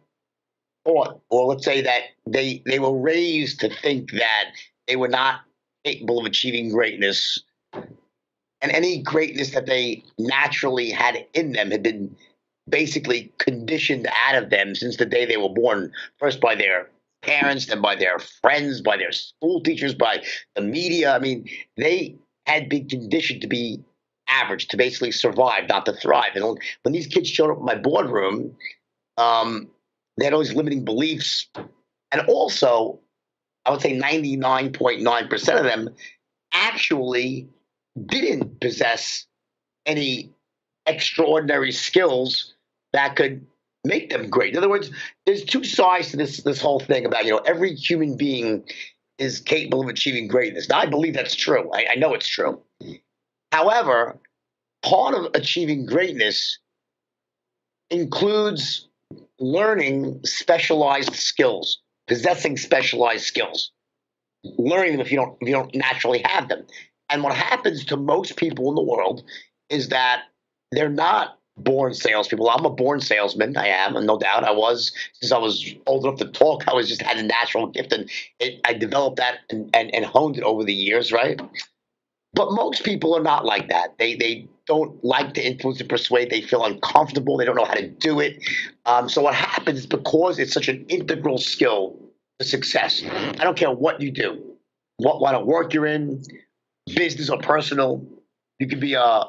thought, 0.85 1.20
or 1.30 1.46
let's 1.46 1.64
say 1.64 1.80
that 1.80 2.04
they 2.26 2.62
they 2.66 2.78
were 2.78 2.96
raised 2.96 3.61
to 3.61 3.68
think 3.68 4.12
that 4.12 4.52
they 4.87 4.96
were 4.96 5.09
not 5.09 5.40
capable 5.85 6.18
of 6.18 6.26
achieving 6.26 6.70
greatness 6.70 7.40
and 8.62 8.72
any 8.72 8.98
greatness 9.02 9.50
that 9.50 9.66
they 9.66 10.02
naturally 10.18 10.90
had 10.90 11.26
in 11.35 11.52
them 11.52 11.70
had 11.70 11.82
been 11.82 12.16
basically 12.68 13.32
conditioned 13.38 14.09
out 14.26 14.35
of 14.35 14.50
them 14.50 14.74
since 14.74 14.96
the 14.96 15.06
day 15.06 15.24
they 15.24 15.37
were 15.37 15.48
born, 15.48 15.92
first 16.18 16.40
by 16.40 16.54
their 16.54 16.88
parents, 17.22 17.66
then 17.66 17.80
by 17.80 17.94
their 17.94 18.18
friends, 18.18 18.80
by 18.80 18.96
their 18.96 19.12
school 19.12 19.61
teachers, 19.61 19.94
by 19.94 20.22
the 20.54 20.62
media. 20.62 21.14
I 21.14 21.18
mean, 21.18 21.48
they 21.76 22.16
had 22.46 22.68
been 22.68 22.88
conditioned 22.88 23.42
to 23.42 23.46
be 23.46 23.82
average, 24.28 24.68
to 24.68 24.76
basically 24.76 25.12
survive, 25.12 25.68
not 25.68 25.87
to 25.87 25.92
thrive. 25.92 26.35
And 26.35 26.59
when 26.82 26.92
these 26.92 27.06
kids 27.06 27.28
showed 27.28 27.50
up 27.50 27.59
in 27.59 27.64
my 27.64 27.74
boardroom, 27.74 28.56
um, 29.16 29.68
they 30.16 30.24
had 30.24 30.35
all 30.35 30.40
these 30.40 30.54
limiting 30.54 30.85
beliefs. 30.85 31.48
And 32.12 32.22
also, 32.28 33.00
I 33.64 33.70
would 33.70 33.80
say 33.80 33.98
99.9% 33.98 35.59
of 35.59 35.64
them 35.64 35.90
actually 36.52 37.48
didn't 38.06 38.61
possess 38.61 39.26
any 39.85 40.32
extraordinary 40.87 41.72
skills 41.72 42.54
that 42.92 43.16
could 43.16 43.44
make 43.85 44.11
them 44.11 44.28
great. 44.28 44.52
In 44.52 44.59
other 44.59 44.68
words, 44.68 44.90
there's 45.24 45.44
two 45.44 45.64
sides 45.64 46.11
to 46.11 46.16
this 46.16 46.42
this 46.42 46.61
whole 46.61 46.80
thing 46.80 47.06
about 47.06 47.24
you 47.24 47.30
know 47.30 47.38
every 47.38 47.74
human 47.74 48.16
being 48.16 48.64
is 49.18 49.40
capable 49.40 49.83
of 49.83 49.88
achieving 49.88 50.29
greatness. 50.29 50.68
Now 50.68 50.79
I 50.79 50.87
believe 50.87 51.14
that's 51.14 51.35
true. 51.35 51.70
I, 51.72 51.87
I 51.92 51.94
know 51.96 52.14
it's 52.14 52.29
true. 52.29 52.61
However, 53.52 54.18
part 54.83 55.14
of 55.14 55.31
achieving 55.35 55.87
greatness 55.87 56.59
includes 57.90 58.88
learning 59.38 60.20
specialized 60.24 61.14
skills, 61.14 61.81
possessing 62.09 62.57
specialized 62.57 63.24
skills, 63.24 63.70
learning 64.44 64.92
them 64.92 65.00
if 65.00 65.11
you 65.11 65.18
don't 65.18 65.37
if 65.40 65.48
you 65.48 65.55
don't 65.55 65.74
naturally 65.74 66.22
have 66.24 66.48
them. 66.48 66.66
And 67.09 67.22
what 67.22 67.35
happens 67.37 67.85
to 67.87 67.96
most 67.96 68.37
people 68.37 68.68
in 68.68 68.74
the 68.74 68.83
world 68.83 69.22
is 69.70 69.88
that 69.90 70.24
they're 70.72 70.88
not 70.88 71.38
born 71.57 71.95
salespeople. 71.95 72.51
I'm 72.51 72.64
a 72.64 72.71
born 72.71 73.01
salesman. 73.01 73.57
I 73.57 73.69
am, 73.69 73.97
and 73.97 74.07
no 74.07 74.19
doubt 74.19 74.45
I 74.45 74.53
was 74.53 74.92
since 75.14 75.33
I 75.33 75.38
was 75.38 75.75
old 75.87 76.05
enough 76.05 76.19
to 76.19 76.27
talk. 76.27 76.69
I 76.69 76.75
was 76.75 76.88
just 76.88 77.03
had 77.03 77.19
a 77.19 77.23
natural 77.23 77.66
gift, 77.66 77.92
and 77.92 78.11
it, 78.40 78.61
I 78.64 78.75
developed 78.75 79.16
that 79.16 79.38
and, 79.51 79.71
and, 79.75 79.95
and 79.95 80.05
honed 80.05 80.37
it 80.37 80.42
over 80.42 80.64
the 80.64 80.75
years, 80.75 81.12
right? 81.12 81.40
But 82.35 82.53
most 82.53 82.85
people 82.85 83.16
are 83.16 83.23
not 83.23 83.45
like 83.45 83.69
that. 83.69 83.97
They 83.99 84.14
they 84.14 84.49
don't 84.66 85.03
like 85.03 85.35
to 85.35 85.47
influence 85.47 85.81
and 85.81 85.88
persuade. 85.88 86.29
They 86.31 86.42
feel 86.42 86.64
uncomfortable. 86.64 87.37
They 87.37 87.45
don't 87.45 87.57
know 87.57 87.64
how 87.64 87.75
to 87.75 87.88
do 87.88 88.21
it. 88.21 88.42
Um, 88.85 89.09
so 89.09 89.23
what 89.23 89.35
happens 89.35 89.81
is 89.81 89.87
because 89.87 90.38
it's 90.38 90.53
such 90.53 90.69
an 90.69 90.85
integral 90.88 91.38
skill 91.38 91.97
to 92.38 92.45
success. 92.45 93.03
I 93.05 93.45
don't 93.45 93.57
care 93.57 93.71
what 93.71 94.01
you 94.01 94.11
do, 94.11 94.57
what 94.99 95.23
line 95.23 95.35
of 95.35 95.47
work 95.47 95.73
you're 95.73 95.87
in, 95.87 96.23
business 96.95 97.31
or 97.31 97.38
personal. 97.38 98.05
You 98.59 98.66
could 98.66 98.81
be 98.81 98.95
a 98.95 99.25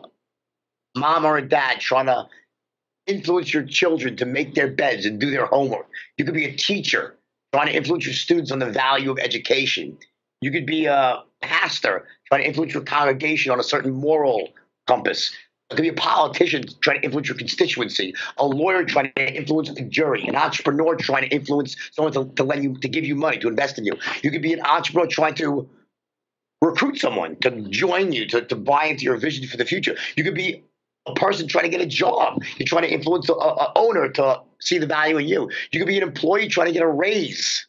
mom 0.98 1.26
or 1.26 1.38
a 1.38 1.48
dad 1.48 1.80
trying 1.80 2.08
to 2.08 2.28
influence 3.06 3.54
your 3.54 3.64
children 3.64 4.18
to 4.18 4.26
make 4.26 4.54
their 4.54 4.68
beds 4.68 5.06
and 5.06 5.20
do 5.20 5.32
their 5.32 5.46
homework. 5.46 5.88
You 6.18 6.26
could 6.26 6.34
be 6.34 6.46
a 6.46 6.56
teacher 6.56 7.16
trying 7.54 7.68
to 7.68 7.76
influence 7.76 8.06
your 8.06 8.14
students 8.14 8.52
on 8.52 8.60
the 8.60 8.70
value 8.70 9.10
of 9.10 9.18
education. 9.20 9.98
You 10.42 10.52
could 10.52 10.66
be 10.66 10.86
a 10.86 11.24
pastor 11.42 12.06
trying 12.28 12.42
to 12.42 12.48
influence 12.48 12.74
your 12.74 12.84
congregation 12.84 13.52
on 13.52 13.60
a 13.60 13.64
certain 13.64 13.92
moral 13.92 14.50
compass. 14.86 15.32
You 15.72 15.76
could 15.76 15.84
be 15.84 15.90
a 15.90 15.94
politician 15.94 16.64
trying 16.82 17.00
to 17.00 17.06
influence 17.06 17.28
your 17.28 17.38
constituency, 17.38 18.14
a 18.38 18.46
lawyer 18.46 18.84
trying 18.84 19.12
to 19.16 19.34
influence 19.34 19.70
the 19.70 19.82
jury, 19.84 20.26
an 20.28 20.36
entrepreneur 20.36 20.96
trying 20.96 21.30
to 21.30 21.36
influence 21.36 21.76
someone 21.92 22.14
to, 22.14 22.26
to 22.36 22.44
lend 22.44 22.64
you, 22.64 22.78
to 22.78 22.88
give 22.88 23.06
you 23.06 23.16
money, 23.16 23.38
to 23.40 23.48
invest 23.48 23.78
in 23.78 23.86
you. 23.86 23.94
You 24.24 24.32
could 24.32 24.42
be 24.42 24.54
an 24.54 24.62
entrepreneur 24.62 25.08
trying 25.08 25.36
to 25.36 25.70
recruit 26.62 27.00
someone 27.00 27.36
to 27.38 27.52
join 27.70 28.12
you, 28.12 28.28
to, 28.28 28.42
to 28.42 28.56
buy 28.56 28.86
into 28.86 29.04
your 29.04 29.18
vision 29.18 29.48
for 29.48 29.58
the 29.58 29.66
future. 29.66 29.96
You 30.16 30.24
could 30.24 30.36
be 30.36 30.64
a 31.08 31.14
person 31.14 31.48
trying 31.48 31.64
to 31.64 31.70
get 31.70 31.82
a 31.82 31.86
job. 31.86 32.44
You're 32.58 32.68
trying 32.68 32.84
to 32.84 32.92
influence 32.92 33.30
a, 33.30 33.34
owner 33.76 34.10
to 34.10 34.42
see 34.60 34.78
the 34.78 34.86
value 34.86 35.18
in 35.18 35.28
you. 35.28 35.50
You 35.72 35.80
could 35.80 35.88
be 35.88 35.98
an 35.98 36.04
employee 36.04 36.48
trying 36.48 36.68
to 36.68 36.74
get 36.74 36.84
a 36.84 36.88
raise. 36.88 37.66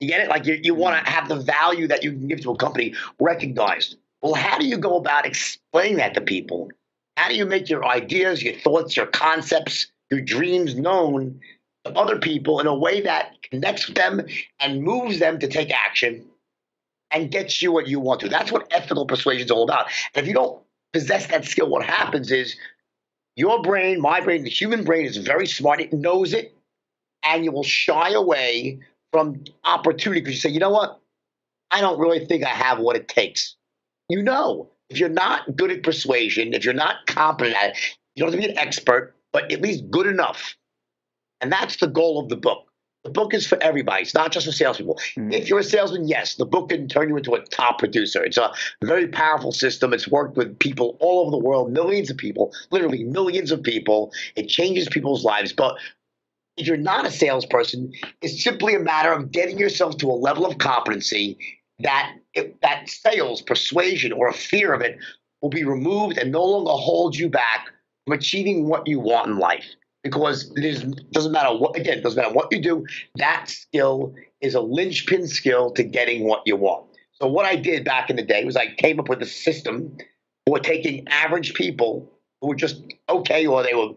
You 0.00 0.08
get 0.08 0.20
it? 0.20 0.28
Like 0.28 0.46
you, 0.46 0.58
you 0.62 0.74
want 0.74 1.04
to 1.04 1.10
have 1.10 1.28
the 1.28 1.36
value 1.36 1.86
that 1.88 2.02
you 2.02 2.10
can 2.10 2.26
give 2.26 2.40
to 2.42 2.50
a 2.50 2.56
company 2.56 2.94
recognized. 3.20 3.96
Well, 4.20 4.34
how 4.34 4.58
do 4.58 4.66
you 4.66 4.76
go 4.76 4.96
about 4.96 5.26
explaining 5.26 5.96
that 5.96 6.14
to 6.14 6.20
people? 6.20 6.70
How 7.16 7.28
do 7.28 7.34
you 7.34 7.46
make 7.46 7.68
your 7.68 7.84
ideas, 7.84 8.42
your 8.42 8.54
thoughts, 8.54 8.96
your 8.96 9.06
concepts, 9.06 9.86
your 10.10 10.20
dreams 10.20 10.74
known 10.74 11.40
to 11.84 11.92
other 11.92 12.18
people 12.18 12.60
in 12.60 12.66
a 12.66 12.74
way 12.74 13.00
that 13.02 13.36
connects 13.50 13.86
with 13.86 13.96
them 13.96 14.22
and 14.60 14.82
moves 14.82 15.18
them 15.18 15.38
to 15.40 15.48
take 15.48 15.70
action 15.70 16.24
and 17.10 17.30
gets 17.30 17.60
you 17.60 17.70
what 17.70 17.86
you 17.86 18.00
want 18.00 18.20
to? 18.20 18.28
That's 18.28 18.50
what 18.50 18.66
ethical 18.70 19.06
persuasion 19.06 19.44
is 19.44 19.50
all 19.50 19.64
about. 19.64 19.86
And 20.14 20.22
if 20.22 20.28
you 20.28 20.34
don't 20.34 20.62
possess 20.92 21.26
that 21.28 21.44
skill, 21.44 21.68
what 21.68 21.84
happens 21.84 22.30
is 22.30 22.56
your 23.36 23.62
brain, 23.62 24.00
my 24.00 24.20
brain, 24.20 24.44
the 24.44 24.50
human 24.50 24.84
brain 24.84 25.06
is 25.06 25.16
very 25.16 25.46
smart. 25.46 25.80
It 25.80 25.92
knows 25.92 26.32
it, 26.32 26.54
and 27.22 27.44
you 27.44 27.52
will 27.52 27.62
shy 27.62 28.10
away 28.10 28.80
from 29.12 29.44
opportunity 29.64 30.20
because 30.20 30.34
you 30.34 30.40
say, 30.40 30.50
you 30.50 30.60
know 30.60 30.70
what? 30.70 31.00
I 31.70 31.80
don't 31.80 31.98
really 31.98 32.26
think 32.26 32.44
I 32.44 32.50
have 32.50 32.78
what 32.78 32.96
it 32.96 33.08
takes. 33.08 33.56
You 34.08 34.22
know, 34.22 34.70
if 34.90 34.98
you're 34.98 35.08
not 35.08 35.56
good 35.56 35.70
at 35.70 35.82
persuasion, 35.82 36.52
if 36.52 36.64
you're 36.64 36.74
not 36.74 37.06
competent 37.06 37.56
at 37.56 37.70
it, 37.70 37.78
you 38.14 38.22
don't 38.22 38.32
have 38.32 38.40
to 38.40 38.46
be 38.46 38.52
an 38.52 38.58
expert, 38.58 39.14
but 39.32 39.50
at 39.50 39.62
least 39.62 39.90
good 39.90 40.06
enough. 40.06 40.54
And 41.40 41.50
that's 41.50 41.76
the 41.76 41.86
goal 41.86 42.20
of 42.20 42.28
the 42.28 42.36
book. 42.36 42.66
The 43.04 43.10
book 43.10 43.34
is 43.34 43.46
for 43.46 43.60
everybody. 43.60 44.02
It's 44.02 44.14
not 44.14 44.30
just 44.30 44.46
for 44.46 44.52
salespeople. 44.52 44.94
Mm-hmm. 45.16 45.32
If 45.32 45.48
you're 45.48 45.58
a 45.58 45.64
salesman, 45.64 46.06
yes, 46.06 46.36
the 46.36 46.46
book 46.46 46.68
can 46.68 46.86
turn 46.88 47.08
you 47.08 47.16
into 47.16 47.34
a 47.34 47.44
top 47.46 47.78
producer. 47.78 48.22
It's 48.22 48.36
a 48.36 48.52
very 48.84 49.08
powerful 49.08 49.50
system. 49.50 49.92
It's 49.92 50.06
worked 50.06 50.36
with 50.36 50.58
people 50.58 50.96
all 51.00 51.22
over 51.22 51.30
the 51.32 51.38
world, 51.38 51.72
millions 51.72 52.10
of 52.10 52.16
people, 52.16 52.52
literally 52.70 53.02
millions 53.02 53.50
of 53.50 53.62
people. 53.62 54.12
It 54.36 54.48
changes 54.48 54.88
people's 54.88 55.24
lives. 55.24 55.52
But 55.52 55.78
if 56.56 56.66
you're 56.66 56.76
not 56.76 57.06
a 57.06 57.10
salesperson, 57.10 57.92
it's 58.20 58.42
simply 58.42 58.74
a 58.76 58.80
matter 58.80 59.12
of 59.12 59.32
getting 59.32 59.58
yourself 59.58 59.96
to 59.98 60.10
a 60.10 60.12
level 60.12 60.46
of 60.46 60.58
competency 60.58 61.38
that 61.80 62.14
it, 62.34 62.60
that 62.62 62.88
sales, 62.88 63.42
persuasion, 63.42 64.12
or 64.12 64.28
a 64.28 64.32
fear 64.32 64.72
of 64.72 64.80
it 64.80 64.98
will 65.40 65.50
be 65.50 65.64
removed 65.64 66.18
and 66.18 66.30
no 66.30 66.44
longer 66.44 66.70
hold 66.70 67.16
you 67.16 67.28
back 67.28 67.68
from 68.06 68.16
achieving 68.16 68.68
what 68.68 68.86
you 68.86 69.00
want 69.00 69.28
in 69.28 69.38
life. 69.38 69.66
Because 70.02 70.52
it 70.56 71.12
doesn't 71.12 71.32
matter 71.32 71.56
what 71.56 71.76
again, 71.76 71.98
it 71.98 72.02
doesn't 72.02 72.20
matter 72.20 72.34
what 72.34 72.48
you 72.50 72.60
do, 72.60 72.84
that 73.16 73.48
skill 73.48 74.14
is 74.40 74.54
a 74.54 74.60
linchpin 74.60 75.28
skill 75.28 75.70
to 75.72 75.84
getting 75.84 76.24
what 76.24 76.42
you 76.44 76.56
want. 76.56 76.86
So 77.12 77.28
what 77.28 77.46
I 77.46 77.54
did 77.54 77.84
back 77.84 78.10
in 78.10 78.16
the 78.16 78.22
day 78.22 78.44
was 78.44 78.56
I 78.56 78.74
came 78.74 78.98
up 78.98 79.08
with 79.08 79.22
a 79.22 79.26
system 79.26 79.96
for 80.46 80.58
taking 80.58 81.06
average 81.08 81.54
people 81.54 82.10
who 82.40 82.48
were 82.48 82.56
just 82.56 82.82
okay 83.08 83.46
or 83.46 83.62
they 83.62 83.74
were 83.74 83.90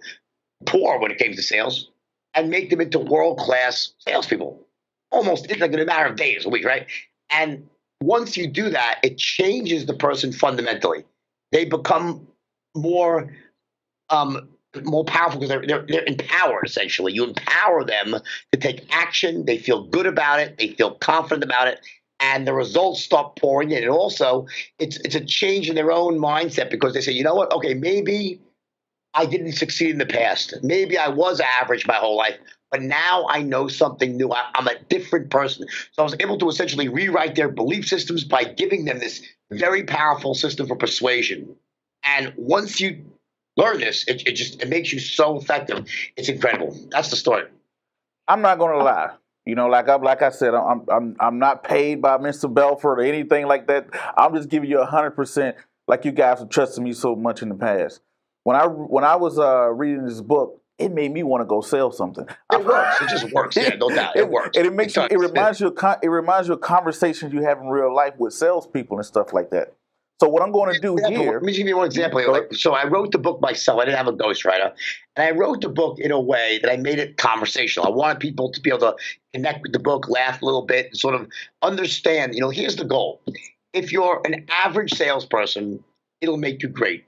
poor 0.66 1.00
when 1.00 1.12
it 1.12 1.18
came 1.18 1.34
to 1.34 1.42
sales 1.42 1.90
and 2.36 2.50
make 2.50 2.70
them 2.70 2.82
into 2.82 3.00
world 3.00 3.40
class 3.40 3.94
salespeople. 4.00 4.62
Almost 5.12 5.50
it's 5.50 5.60
like 5.60 5.72
in 5.74 5.80
a 5.80 5.86
matter 5.86 6.10
of 6.10 6.18
days, 6.18 6.46
a 6.46 6.50
week, 6.50 6.66
right? 6.66 6.86
And 7.32 7.68
once 8.02 8.38
you 8.38 8.48
do 8.48 8.70
that, 8.70 9.00
it 9.04 9.18
changes 9.18 9.86
the 9.86 9.94
person 9.94 10.32
fundamentally. 10.32 11.06
They 11.52 11.66
become 11.66 12.28
more 12.76 13.34
um, 14.10 14.50
more 14.84 15.06
powerful 15.06 15.40
because 15.40 15.50
they're, 15.50 15.66
they're, 15.66 15.86
they're 15.88 16.06
empowered 16.06 16.66
essentially. 16.66 17.14
You 17.14 17.24
empower 17.24 17.84
them 17.84 18.16
to 18.52 18.60
take 18.60 18.86
action. 18.94 19.46
They 19.46 19.58
feel 19.58 19.84
good 19.84 20.06
about 20.06 20.40
it. 20.40 20.58
They 20.58 20.70
feel 20.70 20.92
confident 20.92 21.44
about 21.44 21.68
it, 21.68 21.80
and 22.20 22.48
the 22.48 22.54
results 22.54 23.02
start 23.02 23.36
pouring 23.36 23.72
in. 23.72 23.84
And 23.84 23.92
also, 23.92 24.48
it's 24.80 24.98
it's 24.98 25.16
a 25.16 25.24
change 25.24 25.70
in 25.70 25.76
their 25.76 25.92
own 25.92 26.18
mindset 26.18 26.70
because 26.70 26.94
they 26.94 27.02
say, 27.02 27.12
you 27.12 27.24
know 27.24 27.36
what? 27.36 27.52
Okay, 27.54 27.74
maybe 27.74 28.40
I 29.14 29.26
didn't 29.26 29.54
succeed 29.54 29.92
in 29.92 29.98
the 29.98 30.06
past. 30.06 30.54
Maybe 30.62 30.98
I 30.98 31.08
was 31.08 31.40
average 31.40 31.88
my 31.88 31.96
whole 31.96 32.18
life, 32.18 32.38
but 32.70 32.82
now 32.82 33.26
I 33.30 33.42
know 33.42 33.68
something 33.70 34.18
new. 34.18 34.32
I, 34.32 34.44
am 34.56 34.68
a 34.68 34.78
different 34.90 35.30
person. 35.30 35.68
So 35.94 36.02
I 36.02 36.04
was 36.04 36.16
able 36.20 36.38
to 36.40 36.50
essentially 36.50 36.90
rewrite 36.90 37.36
their 37.36 37.50
belief 37.50 37.88
systems 37.88 38.26
by 38.26 38.44
giving 38.44 38.86
them 38.86 39.00
this 39.00 39.22
very 39.52 39.84
powerful 39.84 40.36
system 40.36 40.68
for 40.68 40.76
persuasion. 40.76 41.56
And 42.04 42.34
once 42.36 42.82
you 42.82 43.06
learn 43.58 43.80
this, 43.80 44.08
it, 44.08 44.28
it 44.28 44.34
just 44.34 44.62
it 44.62 44.70
makes 44.70 44.92
you 44.92 45.00
so 45.00 45.38
effective. 45.38 45.88
It's 46.16 46.30
incredible. 46.30 46.78
That's 46.92 47.10
the 47.10 47.16
story. 47.16 47.44
I'm 48.28 48.42
not 48.42 48.58
going 48.58 48.78
to 48.78 48.84
lie. 48.84 49.12
You 49.46 49.56
know, 49.56 49.68
like 49.68 49.88
I 49.90 49.96
like 49.96 50.22
I 50.22 50.30
said, 50.30 50.56
I'm 50.56 50.86
I'm 50.92 51.16
I'm 51.20 51.40
not 51.40 51.64
paid 51.64 52.02
by 52.02 52.18
Mr. 52.18 52.52
Belfort 52.52 53.00
or 53.00 53.04
anything 53.04 53.48
like 53.48 53.68
that. 53.68 53.88
I'm 54.18 54.36
just 54.36 54.50
giving 54.50 54.70
you 54.70 54.84
hundred 54.84 55.12
percent, 55.12 55.56
like 55.88 56.06
you 56.06 56.12
guys 56.12 56.40
have 56.40 56.50
trusted 56.50 56.84
me 56.84 56.94
so 56.94 57.16
much 57.16 57.42
in 57.42 57.50
the 57.50 57.56
past 57.56 58.02
when 58.46 58.56
I 58.56 58.68
when 58.68 59.04
I 59.04 59.18
was 59.18 59.38
uh, 59.38 59.70
reading 59.72 60.06
this 60.06 60.22
book, 60.22 60.62
it 60.78 60.94
made 60.94 61.12
me 61.12 61.24
want 61.24 61.42
to 61.42 61.46
go 61.46 61.62
sell 61.62 61.92
something. 61.92 62.28
It 62.54 62.66
works. 62.66 63.02
It 63.02 63.10
just 63.10 63.34
works. 63.34 63.58
Yeah, 63.58 63.76
no 63.76 63.90
doubt. 63.90 64.16
It, 64.16 64.20
it 64.22 64.30
works. 64.30 64.56
And 64.56 64.68
it 64.68 64.74
makes 64.74 64.96
it 64.96 65.12
you. 65.12 65.18
It 65.18 65.28
reminds 65.28 65.60
you. 65.60 65.68
Of, 65.68 65.98
it 66.02 66.08
reminds 66.08 66.48
you 66.48 66.54
of 66.54 66.62
conversations 66.62 67.34
you 67.34 67.42
have 67.42 67.58
in 67.60 67.68
real 67.68 67.94
life 67.94 68.14
with 68.18 68.34
salespeople 68.34 68.98
and 68.98 69.06
stuff 69.06 69.34
like 69.34 69.50
that. 69.50 69.74
So 70.22 70.30
what 70.30 70.42
I'm 70.42 70.52
going 70.52 70.74
to 70.74 70.80
do 70.80 70.96
here. 70.96 71.34
Let 71.34 71.44
me 71.44 71.54
give 71.54 71.68
you 71.68 71.76
one 71.76 71.88
example. 71.88 72.32
Like, 72.32 72.54
so 72.54 72.74
I 72.74 72.86
wrote 72.88 73.12
the 73.12 73.18
book 73.18 73.42
myself. 73.42 73.82
I 73.82 73.86
didn't 73.86 73.98
have 73.98 74.08
a 74.08 74.14
ghostwriter, 74.14 74.74
and 75.16 75.28
I 75.28 75.32
wrote 75.32 75.62
the 75.62 75.70
book 75.70 76.00
in 76.00 76.12
a 76.12 76.20
way 76.20 76.60
that 76.62 76.72
I 76.72 76.78
made 76.78 77.00
it 77.00 77.18
conversational. 77.18 77.86
I 77.88 77.90
wanted 77.90 78.20
people 78.20 78.52
to 78.52 78.62
be 78.62 78.70
able 78.70 78.80
to 78.80 78.96
connect 79.34 79.62
with 79.64 79.74
the 79.74 79.80
book, 79.80 80.08
laugh 80.08 80.42
a 80.42 80.46
little 80.46 80.66
bit, 80.66 80.88
and 80.88 80.98
sort 80.98 81.16
of 81.16 81.28
understand. 81.62 82.34
You 82.34 82.42
know, 82.42 82.50
here's 82.50 82.78
the 82.78 82.86
goal: 82.86 83.22
if 83.74 83.92
you're 83.92 84.22
an 84.26 84.46
average 84.50 84.94
salesperson, 84.94 85.84
it'll 86.22 86.38
make 86.38 86.64
you 86.64 86.70
great 86.70 87.06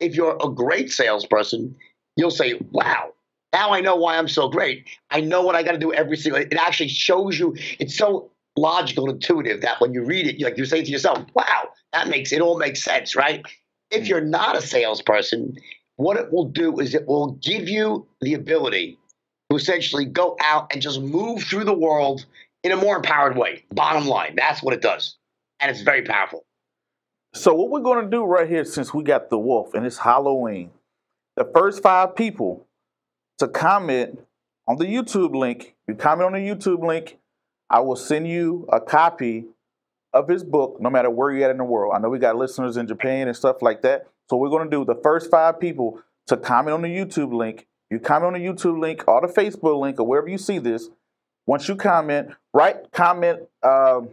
if 0.00 0.16
you're 0.16 0.36
a 0.42 0.48
great 0.48 0.90
salesperson, 0.90 1.76
you'll 2.16 2.30
say, 2.30 2.54
wow, 2.72 3.12
now 3.52 3.70
I 3.70 3.80
know 3.80 3.96
why 3.96 4.16
I'm 4.16 4.28
so 4.28 4.48
great. 4.48 4.88
I 5.10 5.20
know 5.20 5.42
what 5.42 5.54
I 5.54 5.62
got 5.62 5.72
to 5.72 5.78
do 5.78 5.92
every 5.92 6.16
single. 6.16 6.40
It 6.40 6.54
actually 6.54 6.88
shows 6.88 7.38
you. 7.38 7.54
It's 7.78 7.96
so 7.96 8.30
logical 8.56 9.04
and 9.04 9.14
intuitive 9.14 9.60
that 9.60 9.80
when 9.80 9.92
you 9.92 10.04
read 10.04 10.26
it, 10.26 10.36
you 10.36 10.46
like 10.46 10.56
you 10.56 10.64
say 10.64 10.82
to 10.82 10.90
yourself, 10.90 11.18
"Wow, 11.34 11.68
that 11.92 12.08
makes 12.08 12.32
it 12.32 12.40
all 12.40 12.58
makes 12.58 12.82
sense." 12.82 13.16
Right? 13.16 13.44
If 13.90 14.04
mm. 14.04 14.08
you're 14.08 14.20
not 14.20 14.56
a 14.56 14.62
salesperson, 14.62 15.56
what 15.96 16.16
it 16.16 16.32
will 16.32 16.46
do 16.46 16.80
is 16.80 16.94
it 16.94 17.06
will 17.06 17.32
give 17.42 17.68
you 17.68 18.06
the 18.20 18.34
ability 18.34 18.98
to 19.50 19.56
essentially 19.56 20.04
go 20.04 20.36
out 20.42 20.72
and 20.72 20.80
just 20.80 21.00
move 21.00 21.42
through 21.42 21.64
the 21.64 21.74
world 21.74 22.24
in 22.62 22.72
a 22.72 22.76
more 22.76 22.96
empowered 22.96 23.36
way. 23.36 23.64
Bottom 23.72 24.06
line, 24.06 24.34
that's 24.36 24.62
what 24.62 24.74
it 24.74 24.80
does, 24.80 25.16
and 25.58 25.70
it's 25.70 25.82
very 25.82 26.02
powerful. 26.02 26.44
So 27.32 27.54
what 27.54 27.70
we're 27.70 27.80
going 27.80 28.04
to 28.04 28.10
do 28.10 28.24
right 28.24 28.48
here, 28.48 28.64
since 28.64 28.92
we 28.92 29.04
got 29.04 29.30
the 29.30 29.38
wolf 29.38 29.74
and 29.74 29.86
it's 29.86 29.98
Halloween, 29.98 30.70
the 31.36 31.44
first 31.54 31.82
five 31.82 32.16
people 32.16 32.66
to 33.38 33.46
comment 33.46 34.20
on 34.66 34.76
the 34.76 34.84
YouTube 34.84 35.34
link, 35.34 35.76
you 35.86 35.94
comment 35.94 36.26
on 36.26 36.32
the 36.32 36.38
YouTube 36.38 36.84
link, 36.86 37.18
I 37.68 37.80
will 37.80 37.96
send 37.96 38.26
you 38.26 38.66
a 38.72 38.80
copy 38.80 39.46
of 40.12 40.28
his 40.28 40.42
book, 40.42 40.78
no 40.80 40.90
matter 40.90 41.10
where 41.10 41.30
you're 41.30 41.44
at 41.44 41.50
in 41.50 41.58
the 41.58 41.64
world. 41.64 41.92
I 41.94 41.98
know 41.98 42.08
we 42.08 42.18
got 42.18 42.36
listeners 42.36 42.76
in 42.76 42.86
Japan 42.86 43.28
and 43.28 43.36
stuff 43.36 43.62
like 43.62 43.82
that. 43.82 44.08
So 44.28 44.36
we're 44.36 44.48
going 44.48 44.68
to 44.68 44.76
do 44.76 44.84
the 44.84 45.00
first 45.02 45.30
five 45.30 45.60
people 45.60 46.00
to 46.26 46.36
comment 46.36 46.74
on 46.74 46.82
the 46.82 46.88
YouTube 46.88 47.32
link. 47.32 47.66
You 47.90 47.98
comment 47.98 48.34
on 48.34 48.40
the 48.40 48.46
YouTube 48.46 48.80
link 48.80 49.04
or 49.08 49.20
the 49.20 49.32
Facebook 49.32 49.80
link 49.80 49.98
or 49.98 50.06
wherever 50.06 50.28
you 50.28 50.38
see 50.38 50.58
this. 50.58 50.88
Once 51.46 51.68
you 51.68 51.74
comment, 51.74 52.30
write 52.54 52.92
comment 52.92 53.40
um, 53.62 54.08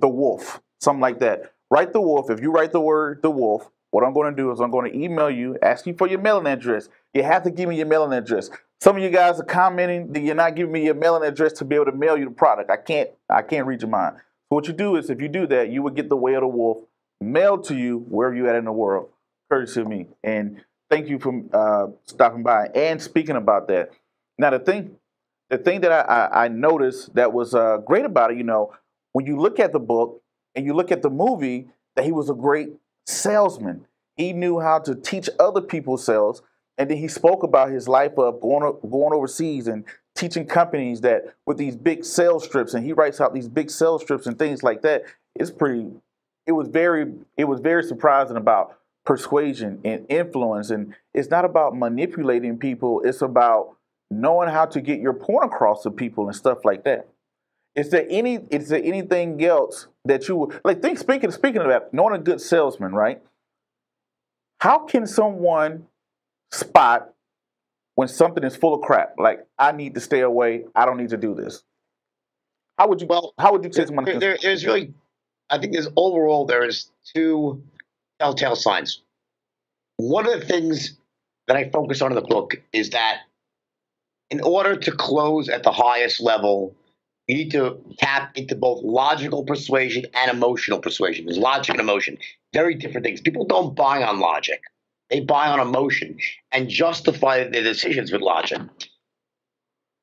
the 0.00 0.08
wolf, 0.08 0.62
something 0.80 1.00
like 1.00 1.20
that. 1.20 1.52
Write 1.70 1.92
the 1.92 2.00
wolf. 2.00 2.30
If 2.30 2.40
you 2.40 2.50
write 2.50 2.72
the 2.72 2.80
word 2.80 3.20
the 3.22 3.30
wolf, 3.30 3.70
what 3.90 4.04
I'm 4.04 4.12
going 4.12 4.34
to 4.34 4.42
do 4.42 4.50
is 4.52 4.60
I'm 4.60 4.70
going 4.70 4.90
to 4.90 4.98
email 4.98 5.30
you, 5.30 5.58
ask 5.62 5.86
you 5.86 5.94
for 5.94 6.08
your 6.08 6.20
mailing 6.20 6.46
address. 6.46 6.88
You 7.12 7.22
have 7.22 7.42
to 7.42 7.50
give 7.50 7.68
me 7.68 7.76
your 7.76 7.86
mailing 7.86 8.12
address. 8.12 8.50
Some 8.80 8.96
of 8.96 9.02
you 9.02 9.10
guys 9.10 9.38
are 9.38 9.44
commenting 9.44 10.12
that 10.12 10.20
you're 10.20 10.34
not 10.34 10.54
giving 10.54 10.72
me 10.72 10.84
your 10.84 10.94
mailing 10.94 11.28
address 11.28 11.52
to 11.54 11.64
be 11.64 11.74
able 11.74 11.86
to 11.86 11.92
mail 11.92 12.16
you 12.16 12.24
the 12.24 12.30
product. 12.30 12.70
I 12.70 12.76
can't 12.76 13.10
I 13.28 13.42
can't 13.42 13.66
read 13.66 13.82
your 13.82 13.90
mind. 13.90 14.16
So 14.50 14.56
what 14.56 14.66
you 14.66 14.72
do 14.72 14.96
is 14.96 15.10
if 15.10 15.20
you 15.20 15.28
do 15.28 15.46
that, 15.46 15.70
you 15.70 15.80
would 15.84 15.94
get 15.94 16.08
the 16.08 16.16
way 16.16 16.34
of 16.34 16.40
the 16.40 16.48
wolf 16.48 16.78
mailed 17.20 17.64
to 17.66 17.76
you 17.76 17.98
wherever 18.08 18.34
you 18.34 18.48
at 18.48 18.56
in 18.56 18.64
the 18.64 18.72
world, 18.72 19.10
courtesy 19.48 19.80
of 19.80 19.86
me. 19.86 20.08
And 20.24 20.64
thank 20.90 21.08
you 21.08 21.20
for 21.20 21.44
uh, 21.52 21.86
stopping 22.04 22.42
by 22.42 22.66
and 22.74 23.00
speaking 23.00 23.36
about 23.36 23.68
that. 23.68 23.92
Now 24.38 24.50
the 24.50 24.58
thing, 24.58 24.96
the 25.50 25.58
thing 25.58 25.82
that 25.82 25.92
I, 25.92 26.00
I, 26.00 26.44
I 26.44 26.48
noticed 26.48 27.14
that 27.14 27.32
was 27.32 27.54
uh, 27.54 27.78
great 27.78 28.04
about 28.04 28.32
it, 28.32 28.38
you 28.38 28.42
know, 28.42 28.74
when 29.12 29.24
you 29.24 29.38
look 29.38 29.60
at 29.60 29.72
the 29.72 29.78
book 29.78 30.20
and 30.56 30.66
you 30.66 30.74
look 30.74 30.90
at 30.90 31.02
the 31.02 31.10
movie, 31.10 31.68
that 31.94 32.04
he 32.04 32.10
was 32.10 32.28
a 32.28 32.34
great 32.34 32.70
salesman. 33.06 33.86
He 34.16 34.32
knew 34.32 34.58
how 34.58 34.80
to 34.80 34.96
teach 34.96 35.28
other 35.38 35.60
people 35.60 35.96
sales, 35.96 36.42
and 36.76 36.90
then 36.90 36.96
he 36.96 37.08
spoke 37.08 37.42
about 37.44 37.70
his 37.70 37.86
life 37.88 38.18
of 38.18 38.40
going 38.40 38.62
going 38.82 39.12
overseas 39.12 39.68
and 39.68 39.84
teaching 40.20 40.46
companies 40.46 41.00
that 41.00 41.34
with 41.46 41.56
these 41.56 41.76
big 41.76 42.04
sales 42.04 42.44
scripts, 42.44 42.74
and 42.74 42.84
he 42.84 42.92
writes 42.92 43.20
out 43.20 43.32
these 43.32 43.48
big 43.48 43.70
sales 43.70 44.02
scripts 44.02 44.26
and 44.26 44.38
things 44.38 44.62
like 44.62 44.82
that. 44.82 45.04
It's 45.34 45.50
pretty. 45.50 45.86
It 46.46 46.52
was 46.52 46.68
very. 46.68 47.12
It 47.36 47.44
was 47.44 47.60
very 47.60 47.82
surprising 47.82 48.36
about 48.36 48.76
persuasion 49.06 49.80
and 49.84 50.04
influence, 50.08 50.70
and 50.70 50.94
it's 51.14 51.30
not 51.30 51.44
about 51.44 51.76
manipulating 51.76 52.58
people. 52.58 53.00
It's 53.02 53.22
about 53.22 53.76
knowing 54.10 54.50
how 54.50 54.66
to 54.66 54.80
get 54.80 55.00
your 55.00 55.14
point 55.14 55.46
across 55.46 55.82
to 55.84 55.90
people 55.90 56.26
and 56.26 56.36
stuff 56.36 56.64
like 56.64 56.84
that. 56.84 57.08
Is 57.74 57.90
there 57.90 58.06
any 58.10 58.40
is 58.50 58.68
there 58.68 58.82
anything 58.84 59.42
else 59.42 59.86
that 60.04 60.28
you 60.28 60.36
would 60.36 60.60
like 60.64 60.82
think 60.82 60.98
speaking 60.98 61.30
speaking 61.30 61.62
of 61.62 61.68
that, 61.68 61.94
knowing 61.94 62.14
a 62.14 62.18
good 62.18 62.40
salesman, 62.40 62.92
right? 62.92 63.22
How 64.60 64.80
can 64.80 65.06
someone 65.06 65.86
spot 66.52 67.14
when 68.00 68.08
something 68.08 68.44
is 68.44 68.56
full 68.56 68.72
of 68.72 68.80
crap? 68.80 69.16
Like 69.18 69.46
I 69.58 69.72
need 69.72 69.92
to 69.92 70.00
stay 70.00 70.20
away, 70.20 70.64
I 70.74 70.86
don't 70.86 70.96
need 70.96 71.10
to 71.10 71.18
do 71.18 71.34
this. 71.34 71.62
How 72.78 72.88
would 72.88 73.02
you 73.02 73.06
well 73.06 73.34
how 73.38 73.52
would 73.52 73.62
you 73.62 73.70
say 73.70 73.84
someone 73.84 74.06
there, 74.06 74.18
there, 74.18 74.38
there's 74.40 74.64
really 74.64 74.94
I 75.50 75.58
think 75.58 75.74
there's 75.74 75.88
overall 75.96 76.46
there 76.46 76.64
is 76.64 76.90
two 77.14 77.62
telltale 78.18 78.56
signs. 78.56 79.02
One 79.98 80.26
of 80.26 80.40
the 80.40 80.46
things 80.46 80.96
that 81.46 81.58
I 81.58 81.68
focus 81.68 82.00
on 82.00 82.10
in 82.10 82.14
the 82.14 82.22
book 82.22 82.54
is 82.72 82.88
that 82.90 83.18
in 84.30 84.40
order 84.40 84.76
to 84.76 84.92
close 84.92 85.50
at 85.50 85.62
the 85.62 85.72
highest 85.72 86.22
level, 86.22 86.74
you 87.26 87.34
need 87.34 87.50
to 87.50 87.84
tap 87.98 88.34
into 88.34 88.56
both 88.56 88.82
logical 88.82 89.44
persuasion 89.44 90.06
and 90.14 90.30
emotional 90.30 90.78
persuasion. 90.78 91.26
There's 91.26 91.36
logic 91.36 91.74
and 91.74 91.80
emotion, 91.80 92.16
very 92.54 92.76
different 92.76 93.04
things. 93.04 93.20
People 93.20 93.44
don't 93.44 93.76
buy 93.76 94.02
on 94.02 94.20
logic, 94.20 94.62
they 95.10 95.20
buy 95.20 95.48
on 95.48 95.60
emotion 95.60 96.18
and 96.52 96.68
justify 96.68 97.48
their 97.48 97.62
decisions 97.62 98.12
with 98.12 98.22
logic. 98.22 98.60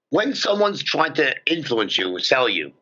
When 0.09 0.35
someone's 0.35 0.83
trying 0.83 1.13
to 1.15 1.35
influence 1.45 1.97
you, 1.97 2.19
sell 2.19 2.47
you, 2.47 2.73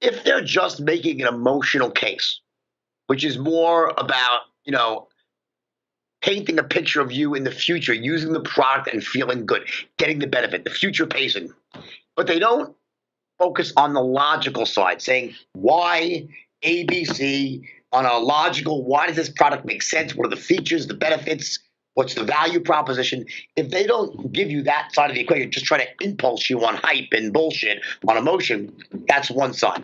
if 0.00 0.24
they're 0.24 0.44
just 0.44 0.80
making 0.80 1.22
an 1.22 1.28
emotional 1.28 1.90
case, 1.90 2.40
which 3.06 3.24
is 3.24 3.38
more 3.38 3.92
about, 3.96 4.40
you 4.64 4.72
know, 4.72 5.08
painting 6.22 6.58
a 6.58 6.64
picture 6.64 7.00
of 7.00 7.12
you 7.12 7.34
in 7.34 7.44
the 7.44 7.50
future, 7.50 7.94
using 7.94 8.32
the 8.32 8.40
product 8.40 8.92
and 8.92 9.04
feeling 9.04 9.46
good, 9.46 9.68
getting 9.98 10.18
the 10.18 10.26
benefit, 10.26 10.64
the 10.64 10.70
future 10.70 11.06
pacing. 11.06 11.50
But 12.16 12.26
they 12.26 12.38
don't 12.38 12.74
focus 13.38 13.72
on 13.76 13.92
the 13.92 14.02
logical 14.02 14.66
side, 14.66 15.02
saying 15.02 15.34
why 15.52 16.28
ABC 16.64 17.62
on 17.96 18.04
a 18.04 18.18
logical, 18.18 18.84
why 18.84 19.06
does 19.06 19.16
this 19.16 19.30
product 19.30 19.64
make 19.64 19.80
sense? 19.80 20.14
What 20.14 20.26
are 20.26 20.30
the 20.30 20.36
features, 20.36 20.86
the 20.86 20.92
benefits? 20.94 21.58
What's 21.94 22.12
the 22.12 22.24
value 22.24 22.60
proposition? 22.60 23.24
If 23.56 23.70
they 23.70 23.86
don't 23.86 24.30
give 24.32 24.50
you 24.50 24.62
that 24.64 24.92
side 24.92 25.08
of 25.08 25.16
the 25.16 25.22
equation, 25.22 25.50
just 25.50 25.64
try 25.64 25.82
to 25.82 26.04
impulse 26.04 26.50
you 26.50 26.62
on 26.62 26.76
hype 26.76 27.08
and 27.12 27.32
bullshit, 27.32 27.82
on 28.06 28.18
emotion, 28.18 28.76
that's 29.08 29.30
one 29.30 29.54
side. 29.54 29.82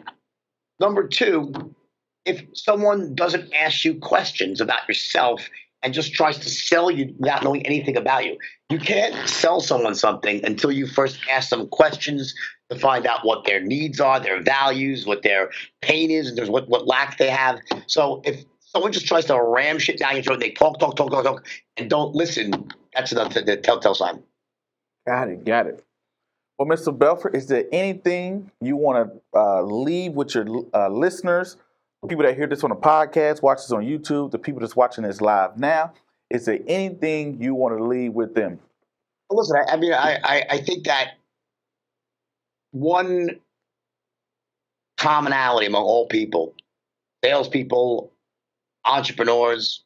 Number 0.79 1.09
two, 1.09 1.75
if 2.27 2.45
someone 2.53 3.15
doesn't 3.15 3.51
ask 3.55 3.83
you 3.83 3.95
questions 3.95 4.61
about 4.61 4.87
yourself 4.87 5.49
and 5.83 5.93
just 5.93 6.13
tries 6.13 6.39
to 6.39 6.49
sell 6.49 6.91
you 6.91 7.15
without 7.19 7.43
knowing 7.43 7.67
anything 7.67 7.97
about 7.97 8.25
you. 8.25 8.39
You 8.71 8.79
can't 8.79 9.29
sell 9.29 9.61
someone 9.61 9.95
something 9.95 10.45
until 10.45 10.71
you 10.71 10.87
first 10.87 11.19
ask 11.31 11.51
them 11.51 11.69
questions 11.69 12.35
to 12.71 12.79
find 12.79 13.07
out 13.07 13.25
what 13.25 13.45
their 13.45 13.61
needs 13.61 14.01
are, 14.01 14.21
their 14.21 14.43
values, 14.43 15.07
what 15.07 15.23
their 15.23 15.51
pain 15.81 16.11
is, 16.11 16.29
and 16.29 16.39
there's 16.39 16.51
what, 16.51 16.69
what 16.69 16.87
lack 16.87 17.19
they 17.19 17.31
have. 17.31 17.61
So 17.87 18.23
if 18.25 18.45
someone 18.61 18.93
just 18.93 19.07
tries 19.07 19.27
to 19.27 19.41
ram 19.41 19.79
shit 19.79 19.99
down 19.99 20.15
your 20.15 20.23
throat, 20.23 20.41
they 20.41 20.51
talk, 20.51 20.79
talk, 20.79 20.97
talk, 20.97 21.11
talk, 21.11 21.25
talk, 21.25 21.47
and 21.77 21.91
don't 21.91 22.15
listen, 22.15 22.71
that's 22.95 23.13
enough 23.13 23.33
to, 23.35 23.45
to 23.45 23.57
telltale 23.57 23.95
sign. 23.95 24.23
Got 25.07 25.29
it, 25.29 25.45
got 25.45 25.67
it. 25.67 25.85
Well, 26.59 26.69
Mr. 26.69 26.97
Belfort, 26.97 27.35
is 27.35 27.49
there 27.49 27.65
anything 27.73 28.51
you 28.61 28.77
want 28.77 29.11
to 29.11 29.39
uh, 29.39 29.63
leave 29.63 30.13
with 30.13 30.35
your 30.35 30.47
uh, 30.73 30.89
listeners, 30.89 31.57
people 32.09 32.25
that 32.25 32.37
hear 32.37 32.47
this 32.47 32.65
on 32.65 32.71
the 32.71 32.77
podcast, 32.77 33.43
watch 33.43 33.59
this 33.59 33.73
on 33.73 33.85
YouTube, 33.85 34.31
the 34.31 34.39
people 34.39 34.61
that's 34.61 34.75
watching 34.77 35.05
this 35.05 35.21
live 35.21 35.59
now? 35.59 35.93
Is 36.31 36.47
there 36.47 36.59
anything 36.67 37.41
you 37.41 37.55
want 37.55 37.77
to 37.77 37.85
leave 37.85 38.13
with 38.13 38.35
them? 38.35 38.59
Well, 39.29 39.39
listen, 39.39 39.57
I, 39.57 39.73
I 39.73 39.77
mean, 39.77 39.93
I, 39.93 40.19
I, 40.25 40.45
I 40.51 40.61
think 40.61 40.85
that 40.85 41.13
one 42.73 43.31
commonality 44.97 45.67
among 45.67 45.83
all 45.83 46.07
people, 46.07 46.55
salespeople, 47.23 48.11
entrepreneurs, 48.85 49.85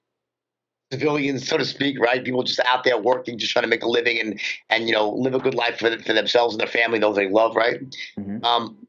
civilians, 0.92 1.46
so 1.46 1.58
to 1.58 1.64
speak, 1.64 1.98
right? 1.98 2.24
People 2.24 2.42
just 2.44 2.60
out 2.60 2.84
there 2.84 2.98
working, 2.98 3.38
just 3.38 3.52
trying 3.52 3.64
to 3.64 3.68
make 3.68 3.82
a 3.82 3.88
living 3.88 4.18
and 4.20 4.40
and 4.70 4.86
you 4.86 4.92
know 4.92 5.10
live 5.10 5.34
a 5.34 5.38
good 5.38 5.54
life 5.54 5.78
for, 5.78 5.90
for 5.98 6.12
themselves 6.12 6.54
and 6.54 6.60
their 6.60 6.68
family, 6.68 6.98
those 6.98 7.16
they 7.16 7.28
love, 7.28 7.56
right? 7.56 7.80
Mm-hmm. 8.18 8.44
Um, 8.44 8.85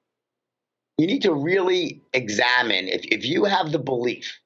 you 0.98 1.08
need 1.08 1.22
to 1.22 1.34
really 1.34 2.02
examine 2.14 2.88
if 2.88 3.04
if 3.06 3.26
you 3.26 3.46
have 3.46 3.72
the 3.72 3.80
belief 3.80 4.40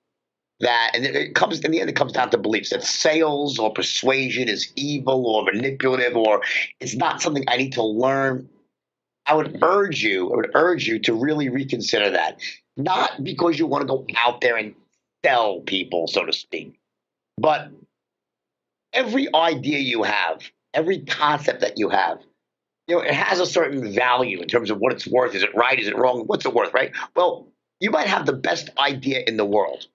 that 0.59 0.91
and 0.93 1.05
it 1.05 1.33
comes 1.33 1.59
in 1.61 1.71
the 1.71 1.81
end 1.81 1.89
it 1.89 1.95
comes 1.95 2.11
down 2.11 2.29
to 2.29 2.37
beliefs 2.37 2.69
that 2.69 2.83
sales 2.83 3.57
or 3.57 3.73
persuasion 3.73 4.47
is 4.47 4.71
evil 4.75 5.25
or 5.27 5.43
manipulative 5.43 6.15
or 6.15 6.41
it's 6.79 6.95
not 6.95 7.21
something 7.21 7.43
I 7.47 7.57
need 7.57 7.73
to 7.73 7.83
learn 7.83 8.47
I 9.25 9.35
would 9.35 9.47
mm-hmm. 9.47 9.63
urge 9.63 10.01
you, 10.03 10.31
I 10.31 10.35
would 10.35 10.51
urge 10.55 10.87
you 10.87 10.99
to 10.99 11.13
really 11.13 11.49
reconsider 11.49 12.09
that. 12.11 12.39
Not 12.77 13.23
because 13.23 13.59
you 13.59 13.67
want 13.67 13.81
to 13.81 13.87
go 13.87 14.05
out 14.17 14.41
there 14.41 14.57
and 14.57 14.73
sell 15.23 15.59
people, 15.61 16.07
so 16.07 16.25
to 16.25 16.33
speak, 16.33 16.79
but 17.37 17.69
every 18.93 19.33
idea 19.33 19.79
you 19.79 20.03
have, 20.03 20.41
every 20.73 20.99
concept 20.99 21.61
that 21.61 21.77
you 21.77 21.89
have, 21.89 22.19
you 22.91 22.97
know, 22.97 23.03
it 23.03 23.13
has 23.13 23.39
a 23.39 23.45
certain 23.45 23.93
value 23.93 24.41
in 24.41 24.47
terms 24.49 24.69
of 24.69 24.79
what 24.79 24.91
it's 24.91 25.07
worth. 25.07 25.33
Is 25.33 25.43
it 25.43 25.55
right? 25.55 25.79
Is 25.79 25.87
it 25.87 25.97
wrong? 25.97 26.23
What's 26.27 26.45
it 26.45 26.53
worth, 26.53 26.73
right? 26.73 26.91
Well, 27.15 27.47
you 27.79 27.89
might 27.89 28.07
have 28.07 28.25
the 28.25 28.33
best 28.33 28.69
idea 28.77 29.23
in 29.25 29.37
the 29.37 29.45
world. 29.45 29.87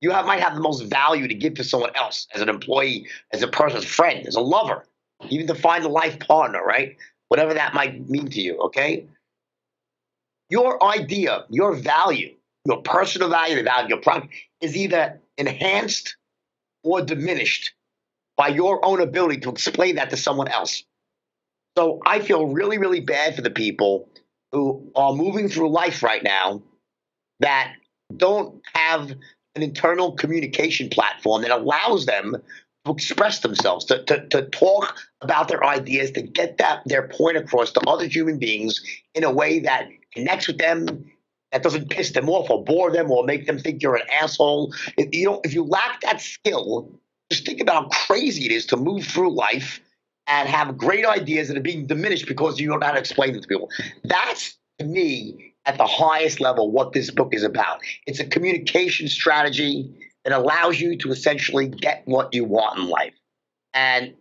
You 0.00 0.10
have, 0.10 0.24
might 0.24 0.40
have 0.40 0.54
the 0.54 0.60
most 0.60 0.82
value 0.82 1.28
to 1.28 1.34
give 1.34 1.54
to 1.54 1.64
someone 1.64 1.94
else 1.94 2.26
as 2.34 2.40
an 2.40 2.48
employee, 2.48 3.08
as 3.32 3.42
a 3.42 3.48
person's 3.48 3.84
friend, 3.84 4.26
as 4.26 4.36
a 4.36 4.40
lover, 4.40 4.86
even 5.28 5.46
to 5.48 5.54
find 5.54 5.84
a 5.84 5.88
life 5.88 6.18
partner, 6.18 6.62
right? 6.64 6.96
whatever 7.28 7.54
that 7.54 7.74
might 7.74 8.08
mean 8.08 8.28
to 8.28 8.40
you, 8.40 8.58
okay? 8.58 9.06
Your 10.48 10.82
idea, 10.82 11.44
your 11.50 11.74
value, 11.74 12.34
your 12.64 12.82
personal 12.82 13.28
value, 13.28 13.56
the 13.56 13.62
value 13.64 13.84
of 13.84 13.90
your 13.90 14.00
product 14.00 14.32
is 14.60 14.76
either 14.76 15.20
enhanced 15.36 16.16
or 16.84 17.02
diminished 17.02 17.72
by 18.36 18.48
your 18.48 18.84
own 18.84 19.00
ability 19.00 19.40
to 19.40 19.50
explain 19.50 19.96
that 19.96 20.10
to 20.10 20.16
someone 20.16 20.48
else. 20.48 20.84
So 21.76 22.00
I 22.06 22.20
feel 22.20 22.46
really, 22.46 22.78
really 22.78 23.00
bad 23.00 23.36
for 23.36 23.42
the 23.42 23.50
people 23.50 24.08
who 24.52 24.90
are 24.96 25.12
moving 25.12 25.48
through 25.48 25.70
life 25.70 26.02
right 26.02 26.22
now 26.22 26.62
that 27.40 27.74
don't 28.16 28.62
have 28.74 29.10
an 29.10 29.62
internal 29.62 30.12
communication 30.12 30.88
platform 30.88 31.42
that 31.42 31.50
allows 31.50 32.06
them 32.06 32.36
to 32.86 32.92
express 32.92 33.40
themselves, 33.40 33.84
to, 33.86 34.02
to, 34.04 34.26
to 34.28 34.42
talk 34.48 34.96
about 35.20 35.48
their 35.48 35.64
ideas, 35.64 36.12
to 36.12 36.22
get 36.22 36.58
that 36.58 36.82
their 36.86 37.08
point 37.08 37.36
across 37.36 37.72
to 37.72 37.80
other 37.86 38.06
human 38.06 38.38
beings 38.38 38.80
in 39.14 39.24
a 39.24 39.32
way 39.32 39.58
that 39.58 39.88
connects 40.14 40.46
with 40.46 40.58
them, 40.58 41.10
that 41.52 41.62
doesn't 41.62 41.90
piss 41.90 42.12
them 42.12 42.28
off 42.28 42.48
or 42.48 42.64
bore 42.64 42.90
them 42.90 43.10
or 43.10 43.24
make 43.24 43.46
them 43.46 43.58
think 43.58 43.82
you're 43.82 43.96
an 43.96 44.08
asshole. 44.10 44.72
If 44.96 45.08
you 45.12 45.40
if 45.44 45.52
you 45.52 45.64
lack 45.64 46.00
that 46.02 46.20
skill, 46.20 46.90
just 47.30 47.44
think 47.44 47.60
about 47.60 47.84
how 47.84 47.88
crazy 48.06 48.46
it 48.46 48.52
is 48.52 48.66
to 48.66 48.76
move 48.76 49.04
through 49.04 49.34
life 49.34 49.80
and 50.26 50.48
have 50.48 50.76
great 50.76 51.06
ideas 51.06 51.48
that 51.48 51.56
are 51.56 51.62
being 51.62 51.86
diminished 51.86 52.26
because 52.26 52.58
you 52.58 52.68
don't 52.68 52.80
know 52.80 52.86
how 52.86 52.92
to 52.92 52.98
explain 52.98 53.32
them 53.32 53.42
to 53.42 53.48
people. 53.48 53.70
That's 54.04 54.56
to 54.78 54.84
me 54.84 55.54
at 55.64 55.78
the 55.78 55.86
highest 55.86 56.40
level 56.40 56.70
what 56.70 56.92
this 56.92 57.10
book 57.10 57.34
is 57.34 57.42
about. 57.42 57.80
It's 58.06 58.20
a 58.20 58.26
communication 58.26 59.08
strategy 59.08 59.90
that 60.24 60.32
allows 60.32 60.80
you 60.80 60.96
to 60.98 61.10
essentially 61.10 61.68
get 61.68 62.02
what 62.06 62.34
you 62.34 62.44
want 62.44 62.78
in 62.78 62.88
life. 62.88 63.14
And 63.72 64.14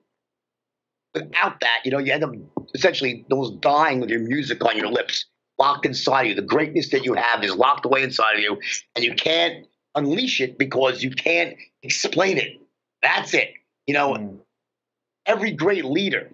without 1.14 1.60
that, 1.62 1.80
you 1.84 1.92
know, 1.92 1.98
you 2.00 2.14
end 2.14 2.24
up 2.24 2.32
essentially 2.74 3.26
almost 3.32 3.62
dying 3.62 4.00
with 4.00 4.10
your 4.10 4.20
music 4.20 4.64
on 4.66 4.78
your 4.78 4.88
lips, 4.88 5.26
locked 5.58 5.86
inside 5.86 6.24
of 6.24 6.28
you. 6.30 6.36
The 6.36 6.42
greatness 6.42 6.90
that 6.92 7.06
you 7.06 7.14
have 7.14 7.44
is 7.44 7.56
locked 7.56 7.86
away 7.86 8.04
inside 8.04 8.34
of 8.34 8.42
you, 8.42 8.60
and 8.96 9.04
you 9.04 9.16
can't 9.16 9.66
unleash 9.96 10.42
it 10.42 10.58
because 10.58 11.02
you 11.04 11.12
can't 11.12 11.56
explain 11.84 12.38
it. 12.38 12.62
That's 13.02 13.34
it. 13.34 13.54
You 13.88 13.94
know, 13.94 14.14
Mm. 14.14 14.40
Every 15.26 15.52
great 15.52 15.86
leader, 15.86 16.32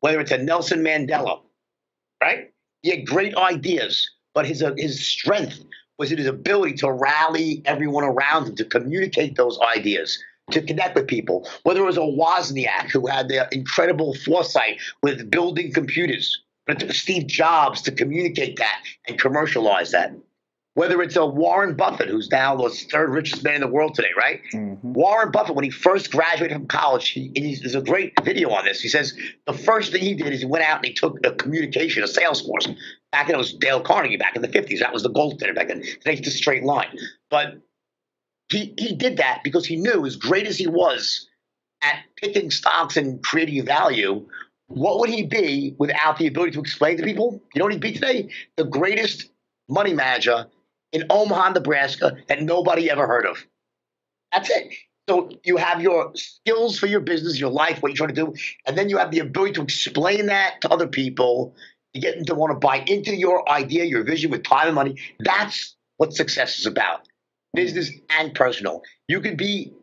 whether 0.00 0.20
it's 0.20 0.30
a 0.30 0.38
Nelson 0.38 0.82
Mandela, 0.82 1.40
right? 2.22 2.52
He 2.82 2.90
had 2.90 3.06
great 3.06 3.36
ideas, 3.36 4.08
but 4.34 4.46
his 4.46 4.62
uh, 4.62 4.74
his 4.76 5.04
strength 5.04 5.60
was 5.98 6.12
in 6.12 6.18
his 6.18 6.26
ability 6.26 6.74
to 6.74 6.92
rally 6.92 7.62
everyone 7.64 8.04
around 8.04 8.48
him 8.48 8.56
to 8.56 8.64
communicate 8.64 9.36
those 9.36 9.58
ideas, 9.60 10.22
to 10.50 10.60
connect 10.62 10.94
with 10.94 11.06
people. 11.06 11.48
Whether 11.62 11.80
it 11.80 11.86
was 11.86 11.96
a 11.96 12.00
Wozniak 12.00 12.90
who 12.90 13.06
had 13.06 13.28
the 13.28 13.48
incredible 13.50 14.14
foresight 14.14 14.78
with 15.02 15.30
building 15.30 15.72
computers, 15.72 16.42
but 16.66 16.76
it 16.76 16.86
took 16.86 16.94
Steve 16.94 17.26
Jobs 17.26 17.80
to 17.82 17.92
communicate 17.92 18.56
that 18.58 18.82
and 19.08 19.18
commercialize 19.18 19.92
that. 19.92 20.12
Whether 20.76 21.00
it's 21.00 21.16
a 21.16 21.24
Warren 21.24 21.74
Buffett, 21.74 22.10
who's 22.10 22.30
now 22.30 22.54
the 22.54 22.68
third 22.68 23.08
richest 23.08 23.42
man 23.42 23.54
in 23.54 23.60
the 23.62 23.66
world 23.66 23.94
today, 23.94 24.10
right? 24.14 24.42
Mhm. 24.52 24.78
Warren 24.82 25.30
Buffett, 25.30 25.54
when 25.56 25.64
he 25.64 25.70
first 25.70 26.10
graduated 26.12 26.54
from 26.54 26.66
college, 26.66 27.08
he, 27.08 27.32
and 27.34 27.46
he's, 27.46 27.60
there's 27.60 27.74
a 27.74 27.80
great 27.80 28.12
video 28.22 28.50
on 28.50 28.66
this. 28.66 28.82
He 28.82 28.90
says 28.90 29.14
the 29.46 29.54
first 29.54 29.90
thing 29.90 30.02
he 30.02 30.12
did 30.12 30.34
is 30.34 30.40
he 30.40 30.46
went 30.46 30.66
out 30.66 30.76
and 30.76 30.84
he 30.84 30.92
took 30.92 31.18
a 31.24 31.30
communication, 31.32 32.04
a 32.04 32.06
sales 32.06 32.42
course. 32.42 32.68
Back 33.10 33.28
then 33.28 33.36
it 33.36 33.38
was 33.38 33.54
Dale 33.54 33.80
Carnegie 33.80 34.18
back 34.18 34.36
in 34.36 34.42
the 34.42 34.48
50s. 34.48 34.80
That 34.80 34.92
was 34.92 35.02
the 35.02 35.08
gold 35.08 35.38
standard 35.38 35.56
back 35.56 35.68
then. 35.68 35.80
Today's 35.82 36.20
just 36.20 36.34
a 36.36 36.38
straight 36.38 36.62
line. 36.62 36.94
But 37.30 37.54
he, 38.50 38.74
he 38.78 38.94
did 38.94 39.16
that 39.16 39.40
because 39.44 39.64
he 39.64 39.76
knew, 39.76 40.04
as 40.04 40.16
great 40.16 40.46
as 40.46 40.58
he 40.58 40.66
was 40.66 41.26
at 41.80 42.00
picking 42.16 42.50
stocks 42.50 42.98
and 42.98 43.22
creating 43.22 43.64
value, 43.64 44.28
what 44.66 44.98
would 45.00 45.08
he 45.08 45.22
be 45.22 45.74
without 45.78 46.18
the 46.18 46.26
ability 46.26 46.52
to 46.52 46.60
explain 46.60 46.98
to 46.98 47.02
people? 47.02 47.40
You 47.54 47.60
know 47.60 47.64
what 47.64 47.72
he'd 47.72 47.80
be 47.80 47.92
today? 47.92 48.28
The 48.56 48.64
greatest 48.64 49.30
money 49.70 49.94
manager 49.94 50.48
in 50.96 51.04
Omaha, 51.10 51.50
Nebraska 51.50 52.16
that 52.28 52.42
nobody 52.42 52.90
ever 52.90 53.06
heard 53.06 53.26
of. 53.26 53.44
That's 54.32 54.48
it. 54.48 54.72
So 55.10 55.30
you 55.44 55.58
have 55.58 55.82
your 55.82 56.12
skills 56.14 56.78
for 56.78 56.86
your 56.86 57.00
business, 57.00 57.38
your 57.38 57.50
life, 57.50 57.82
what 57.82 57.90
you're 57.90 57.96
trying 57.96 58.14
to 58.14 58.14
do, 58.14 58.34
and 58.66 58.78
then 58.78 58.88
you 58.88 58.96
have 58.96 59.10
the 59.10 59.18
ability 59.18 59.52
to 59.52 59.62
explain 59.62 60.26
that 60.26 60.62
to 60.62 60.70
other 60.70 60.88
people, 60.88 61.54
to 61.94 62.00
get 62.00 62.16
them 62.16 62.24
to 62.24 62.34
want 62.34 62.50
to 62.52 62.58
buy 62.58 62.78
into 62.86 63.14
your 63.14 63.46
idea, 63.48 63.84
your 63.84 64.04
vision 64.04 64.30
with 64.30 64.42
time 64.42 64.68
and 64.68 64.74
money. 64.74 64.96
That's 65.20 65.76
what 65.98 66.14
success 66.14 66.58
is 66.58 66.66
about, 66.66 67.06
business 67.52 67.90
and 68.18 68.34
personal. 68.34 68.82
You 69.06 69.20
could 69.20 69.36
be 69.36 69.74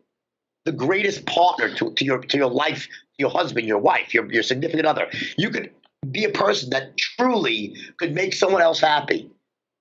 the 0.64 0.72
greatest 0.72 1.26
partner 1.26 1.72
to, 1.76 1.94
to 1.94 2.04
your 2.04 2.18
to 2.18 2.36
your 2.36 2.50
life, 2.50 2.88
your 3.18 3.30
husband, 3.30 3.68
your 3.68 3.78
wife, 3.78 4.12
your 4.12 4.30
your 4.32 4.42
significant 4.42 4.84
other. 4.84 5.08
You 5.38 5.50
could 5.50 5.70
be 6.10 6.24
a 6.24 6.30
person 6.30 6.70
that 6.70 6.98
truly 6.98 7.76
could 7.98 8.14
make 8.14 8.34
someone 8.34 8.62
else 8.62 8.80
happy 8.80 9.30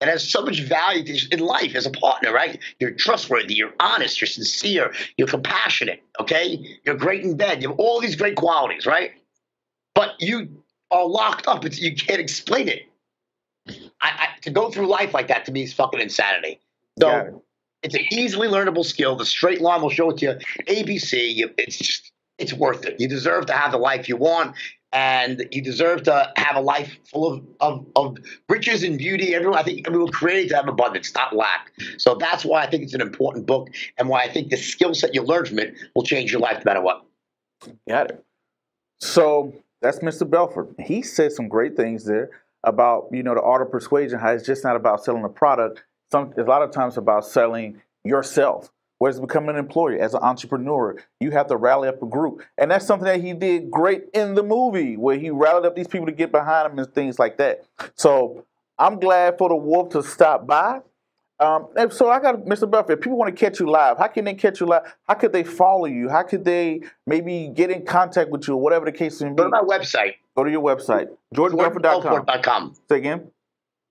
and 0.04 0.10
has 0.10 0.30
so 0.30 0.42
much 0.42 0.60
value 0.60 1.02
to, 1.02 1.30
in 1.32 1.40
life 1.40 1.76
as 1.76 1.86
a 1.86 1.90
partner, 1.90 2.34
right? 2.34 2.60
You're 2.78 2.92
trustworthy, 2.92 3.54
you're 3.54 3.74
honest, 3.80 4.20
you're 4.20 4.28
sincere, 4.28 4.94
you're 5.16 5.30
compassionate, 5.30 6.04
okay? 6.20 6.78
You're 6.84 6.96
great 6.96 7.24
in 7.24 7.38
bed. 7.38 7.64
You 7.64 7.70
have 7.70 7.80
all 7.80 8.02
these 8.02 8.18
great 8.18 8.36
qualities, 8.36 8.86
right? 8.86 9.12
But 9.96 10.16
you 10.20 10.62
are 10.92 11.08
locked 11.08 11.48
up. 11.48 11.64
It's, 11.64 11.80
you 11.80 11.96
can't 11.96 12.20
explain 12.20 12.68
it. 12.68 12.82
I, 13.70 13.80
I, 14.02 14.28
to 14.42 14.50
go 14.50 14.70
through 14.70 14.88
life 14.88 15.14
like 15.14 15.30
that 15.30 15.46
to 15.46 15.54
me 15.54 15.64
is 15.64 15.74
fucking 15.74 16.02
insanity. 16.02 16.60
So 17.00 17.10
it. 17.10 17.34
it's 17.84 17.96
an 17.96 18.06
easily 18.12 18.50
learnable 18.50 18.84
skill. 18.84 19.16
The 19.16 19.26
straight 19.26 19.62
line 19.62 19.82
will 19.82 19.90
show 19.90 20.10
it 20.10 20.18
to 20.18 20.26
you. 20.26 20.34
ABC, 20.68 21.34
you, 21.34 21.50
it's 21.58 21.78
just, 21.78 22.12
it's 22.40 22.52
worth 22.52 22.86
it. 22.86 23.00
You 23.00 23.08
deserve 23.08 23.46
to 23.46 23.54
have 23.54 23.72
the 23.72 23.78
life 23.78 24.10
you 24.10 24.18
want, 24.18 24.58
and 24.94 25.48
you 25.52 25.62
deserve 25.62 26.04
to 26.04 26.32
have 26.38 26.56
a 26.56 26.62
life 26.62 26.98
full 27.04 27.34
of, 27.34 27.44
of, 27.60 27.86
of 27.96 28.18
riches 28.48 28.84
and 28.84 28.98
beauty. 28.98 29.34
Everyone, 29.34 29.58
I 29.58 29.64
think 29.64 29.90
we 29.90 29.98
were 29.98 30.08
created 30.08 30.50
to 30.50 30.56
have 30.56 30.68
abundance, 30.68 31.14
not 31.16 31.36
lack. 31.36 31.72
So 31.98 32.16
that's 32.16 32.46
why 32.46 32.62
I 32.62 32.70
think 32.70 32.84
it's 32.84 32.94
an 32.94 33.02
important 33.02 33.48
book, 33.48 33.70
and 33.98 34.08
why 34.08 34.22
I 34.22 34.30
think 34.32 34.52
the 34.52 34.58
skill 34.58 34.94
set 34.94 35.16
you 35.16 35.24
learn 35.24 35.46
from 35.46 35.60
it 35.60 35.76
will 35.96 36.04
change 36.04 36.32
your 36.32 36.42
life 36.42 36.64
no 36.64 36.70
matter 36.70 36.82
what. 36.82 37.04
Got 37.90 38.12
it. 38.12 38.24
So 39.00 39.54
that's 39.82 40.00
Mr. 40.00 40.30
Belfort. 40.30 40.76
He 40.80 41.02
said 41.02 41.32
some 41.32 41.50
great 41.50 41.76
things 41.76 42.06
there 42.06 42.30
about 42.64 43.08
you 43.12 43.24
know 43.24 43.34
the 43.34 43.42
art 43.42 43.64
of 43.64 43.72
persuasion. 43.72 44.20
How 44.20 44.30
it's 44.30 44.46
just 44.46 44.64
not 44.64 44.76
about 44.76 45.04
selling 45.04 45.24
a 45.24 45.30
product. 45.30 45.84
Some 46.12 46.34
a 46.38 46.44
lot 46.44 46.62
of 46.62 46.72
times 46.72 46.98
about 46.98 47.26
selling 47.26 47.82
yourself. 48.04 48.70
Whereas 49.04 49.20
becoming 49.20 49.50
an 49.50 49.58
employer, 49.58 50.00
as 50.00 50.14
an 50.14 50.22
entrepreneur, 50.24 50.96
you 51.20 51.32
have 51.32 51.48
to 51.48 51.58
rally 51.58 51.90
up 51.90 52.02
a 52.02 52.06
group, 52.06 52.42
and 52.58 52.72
that's 52.72 52.86
something 52.86 53.06
that 53.06 53.20
he 53.20 53.34
did 53.34 53.70
great 53.70 54.06
in 54.14 54.34
the 54.34 54.44
movie, 54.44 54.96
where 54.96 55.18
he 55.18 55.30
rallied 55.30 55.66
up 55.66 55.76
these 55.76 55.90
people 55.90 56.06
to 56.06 56.14
get 56.14 56.32
behind 56.32 56.72
him 56.72 56.80
and 56.80 56.94
things 56.94 57.20
like 57.20 57.36
that. 57.36 57.66
So 57.96 58.46
I'm 58.80 59.02
glad 59.02 59.38
for 59.38 59.50
the 59.50 59.58
wolf 59.58 59.90
to 59.90 60.04
stop 60.04 60.48
by. 60.48 60.80
Um, 61.38 61.68
and 61.76 61.92
so 61.92 62.10
I 62.10 62.22
got 62.22 62.46
Mr. 62.46 62.72
Buffett. 62.72 63.00
If 63.00 63.04
people 63.04 63.18
want 63.18 63.36
to 63.36 63.38
catch 63.38 63.60
you 63.60 63.70
live, 63.70 63.98
how 63.98 64.08
can 64.08 64.24
they 64.24 64.36
catch 64.36 64.62
you 64.62 64.68
live? 64.68 64.84
How 65.06 65.16
could 65.16 65.34
they 65.34 65.44
follow 65.44 65.88
you? 65.88 66.08
How 66.08 66.24
could 66.24 66.46
they 66.46 66.84
maybe 67.06 67.52
get 67.54 67.72
in 67.72 67.86
contact 67.86 68.30
with 68.30 68.48
you, 68.48 68.54
or 68.54 68.62
whatever 68.62 68.86
the 68.86 68.94
case 68.94 69.20
may 69.20 69.28
be? 69.28 69.36
Go 69.36 69.44
to 69.44 69.50
my 69.50 69.64
website, 69.64 70.14
Go 70.38 70.46
to 70.46 70.50
your 70.50 70.64
website, 70.64 71.10
jordanbelfort.com. 71.36 72.26
jordanbelfort.com. 72.26 72.76
Say 72.88 73.00
again. 73.00 73.32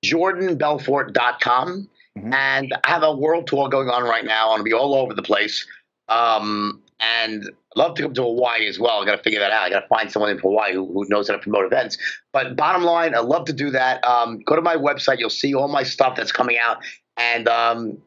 jordanbelfort.com. 0.06 1.90
Mhm. 2.18 2.34
And 2.34 2.74
I 2.84 2.90
have 2.90 3.02
a 3.02 3.14
world 3.14 3.46
tour 3.46 3.68
going 3.68 3.88
on 3.88 4.04
right 4.04 4.24
now. 4.24 4.50
I'm 4.50 4.58
going 4.58 4.60
to 4.60 4.64
be 4.64 4.72
all 4.74 4.94
over 4.94 5.14
the 5.14 5.22
place. 5.22 5.66
Um, 6.08 6.82
and 7.00 7.44
I'd 7.44 7.78
love 7.78 7.94
to 7.96 8.02
come 8.02 8.14
to 8.14 8.22
Hawaii 8.22 8.66
as 8.68 8.78
well. 8.78 9.00
I 9.02 9.06
got 9.06 9.16
to 9.16 9.22
figure 9.22 9.40
that 9.40 9.50
out. 9.50 9.62
I 9.64 9.70
got 9.70 9.80
to 9.80 9.88
find 9.88 10.10
someone 10.10 10.30
in 10.30 10.38
Hawaii 10.38 10.74
who, 10.74 10.86
who 10.92 11.06
knows 11.08 11.28
how 11.28 11.34
to 11.34 11.40
promote 11.40 11.64
events. 11.64 11.96
But 12.32 12.54
bottom 12.56 12.82
line, 12.82 13.14
I'd 13.14 13.24
love 13.24 13.46
to 13.46 13.52
do 13.52 13.70
that. 13.70 14.04
Um, 14.04 14.40
go 14.40 14.56
to 14.56 14.62
my 14.62 14.76
website. 14.76 15.18
You'll 15.18 15.30
see 15.30 15.54
all 15.54 15.68
my 15.68 15.82
stuff 15.82 16.16
that's 16.16 16.32
coming 16.32 16.58
out. 16.58 16.78
And, 17.16 17.48
um, 17.48 17.98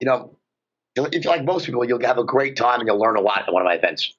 you 0.00 0.06
know, 0.06 0.36
if 0.96 1.24
you're 1.24 1.32
like 1.32 1.44
most 1.44 1.66
people, 1.66 1.84
you'll 1.84 2.00
have 2.04 2.18
a 2.18 2.24
great 2.24 2.56
time 2.56 2.80
and 2.80 2.86
you'll 2.88 2.98
learn 2.98 3.16
a 3.16 3.20
lot 3.20 3.44
at 3.46 3.52
one 3.52 3.62
of 3.62 3.66
my 3.66 3.74
events. 3.74 4.12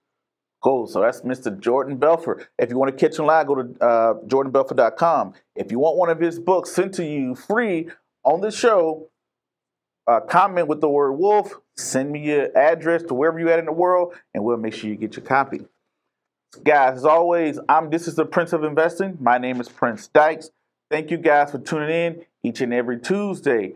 Cool. 0.63 0.85
So 0.87 1.01
that's 1.01 1.21
Mr. 1.21 1.59
Jordan 1.59 1.97
Belfort. 1.97 2.47
If 2.59 2.69
you 2.69 2.77
want 2.77 2.95
to 2.95 3.09
catch 3.09 3.17
him 3.17 3.25
live, 3.25 3.47
go 3.47 3.55
to 3.55 3.83
uh, 3.83 4.13
jordanbelfort.com. 4.27 5.33
If 5.55 5.71
you 5.71 5.79
want 5.79 5.97
one 5.97 6.09
of 6.09 6.19
his 6.19 6.39
books 6.39 6.71
sent 6.71 6.93
to 6.95 7.05
you 7.05 7.35
free 7.35 7.89
on 8.23 8.41
the 8.41 8.51
show, 8.51 9.09
uh, 10.11 10.19
comment 10.21 10.67
with 10.67 10.81
the 10.81 10.89
word 10.89 11.13
wolf, 11.13 11.59
send 11.77 12.11
me 12.11 12.19
your 12.19 12.55
address 12.57 13.03
to 13.03 13.13
wherever 13.13 13.39
you're 13.39 13.49
at 13.49 13.59
in 13.59 13.65
the 13.65 13.71
world, 13.71 14.13
and 14.33 14.43
we'll 14.43 14.57
make 14.57 14.73
sure 14.73 14.89
you 14.89 14.95
get 14.95 15.15
your 15.15 15.25
copy. 15.25 15.61
Guys, 16.63 16.97
as 16.97 17.05
always, 17.05 17.59
I'm 17.69 17.89
this 17.89 18.07
is 18.07 18.15
the 18.15 18.25
Prince 18.25 18.51
of 18.51 18.63
Investing. 18.63 19.17
My 19.21 19.37
name 19.37 19.61
is 19.61 19.69
Prince 19.69 20.07
Dykes. 20.07 20.49
Thank 20.89 21.09
you 21.09 21.17
guys 21.17 21.51
for 21.51 21.59
tuning 21.59 21.89
in 21.89 22.25
each 22.43 22.59
and 22.59 22.73
every 22.73 22.99
Tuesday. 22.99 23.73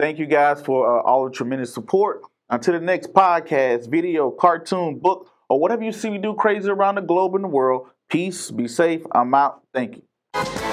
Thank 0.00 0.18
you 0.18 0.26
guys 0.26 0.62
for 0.62 0.98
uh, 0.98 1.02
all 1.02 1.24
the 1.24 1.30
tremendous 1.30 1.74
support. 1.74 2.22
Until 2.48 2.74
the 2.74 2.80
next 2.80 3.12
podcast, 3.12 3.90
video, 3.90 4.30
cartoon, 4.30 4.98
book, 4.98 5.30
or 5.50 5.60
whatever 5.60 5.82
you 5.82 5.92
see 5.92 6.08
me 6.08 6.18
do 6.18 6.32
crazy 6.32 6.70
around 6.70 6.94
the 6.94 7.00
globe 7.02 7.34
and 7.34 7.44
the 7.44 7.48
world, 7.48 7.88
peace, 8.08 8.50
be 8.50 8.68
safe. 8.68 9.02
I'm 9.12 9.34
out. 9.34 9.62
Thank 9.74 9.96
you. 9.96 10.65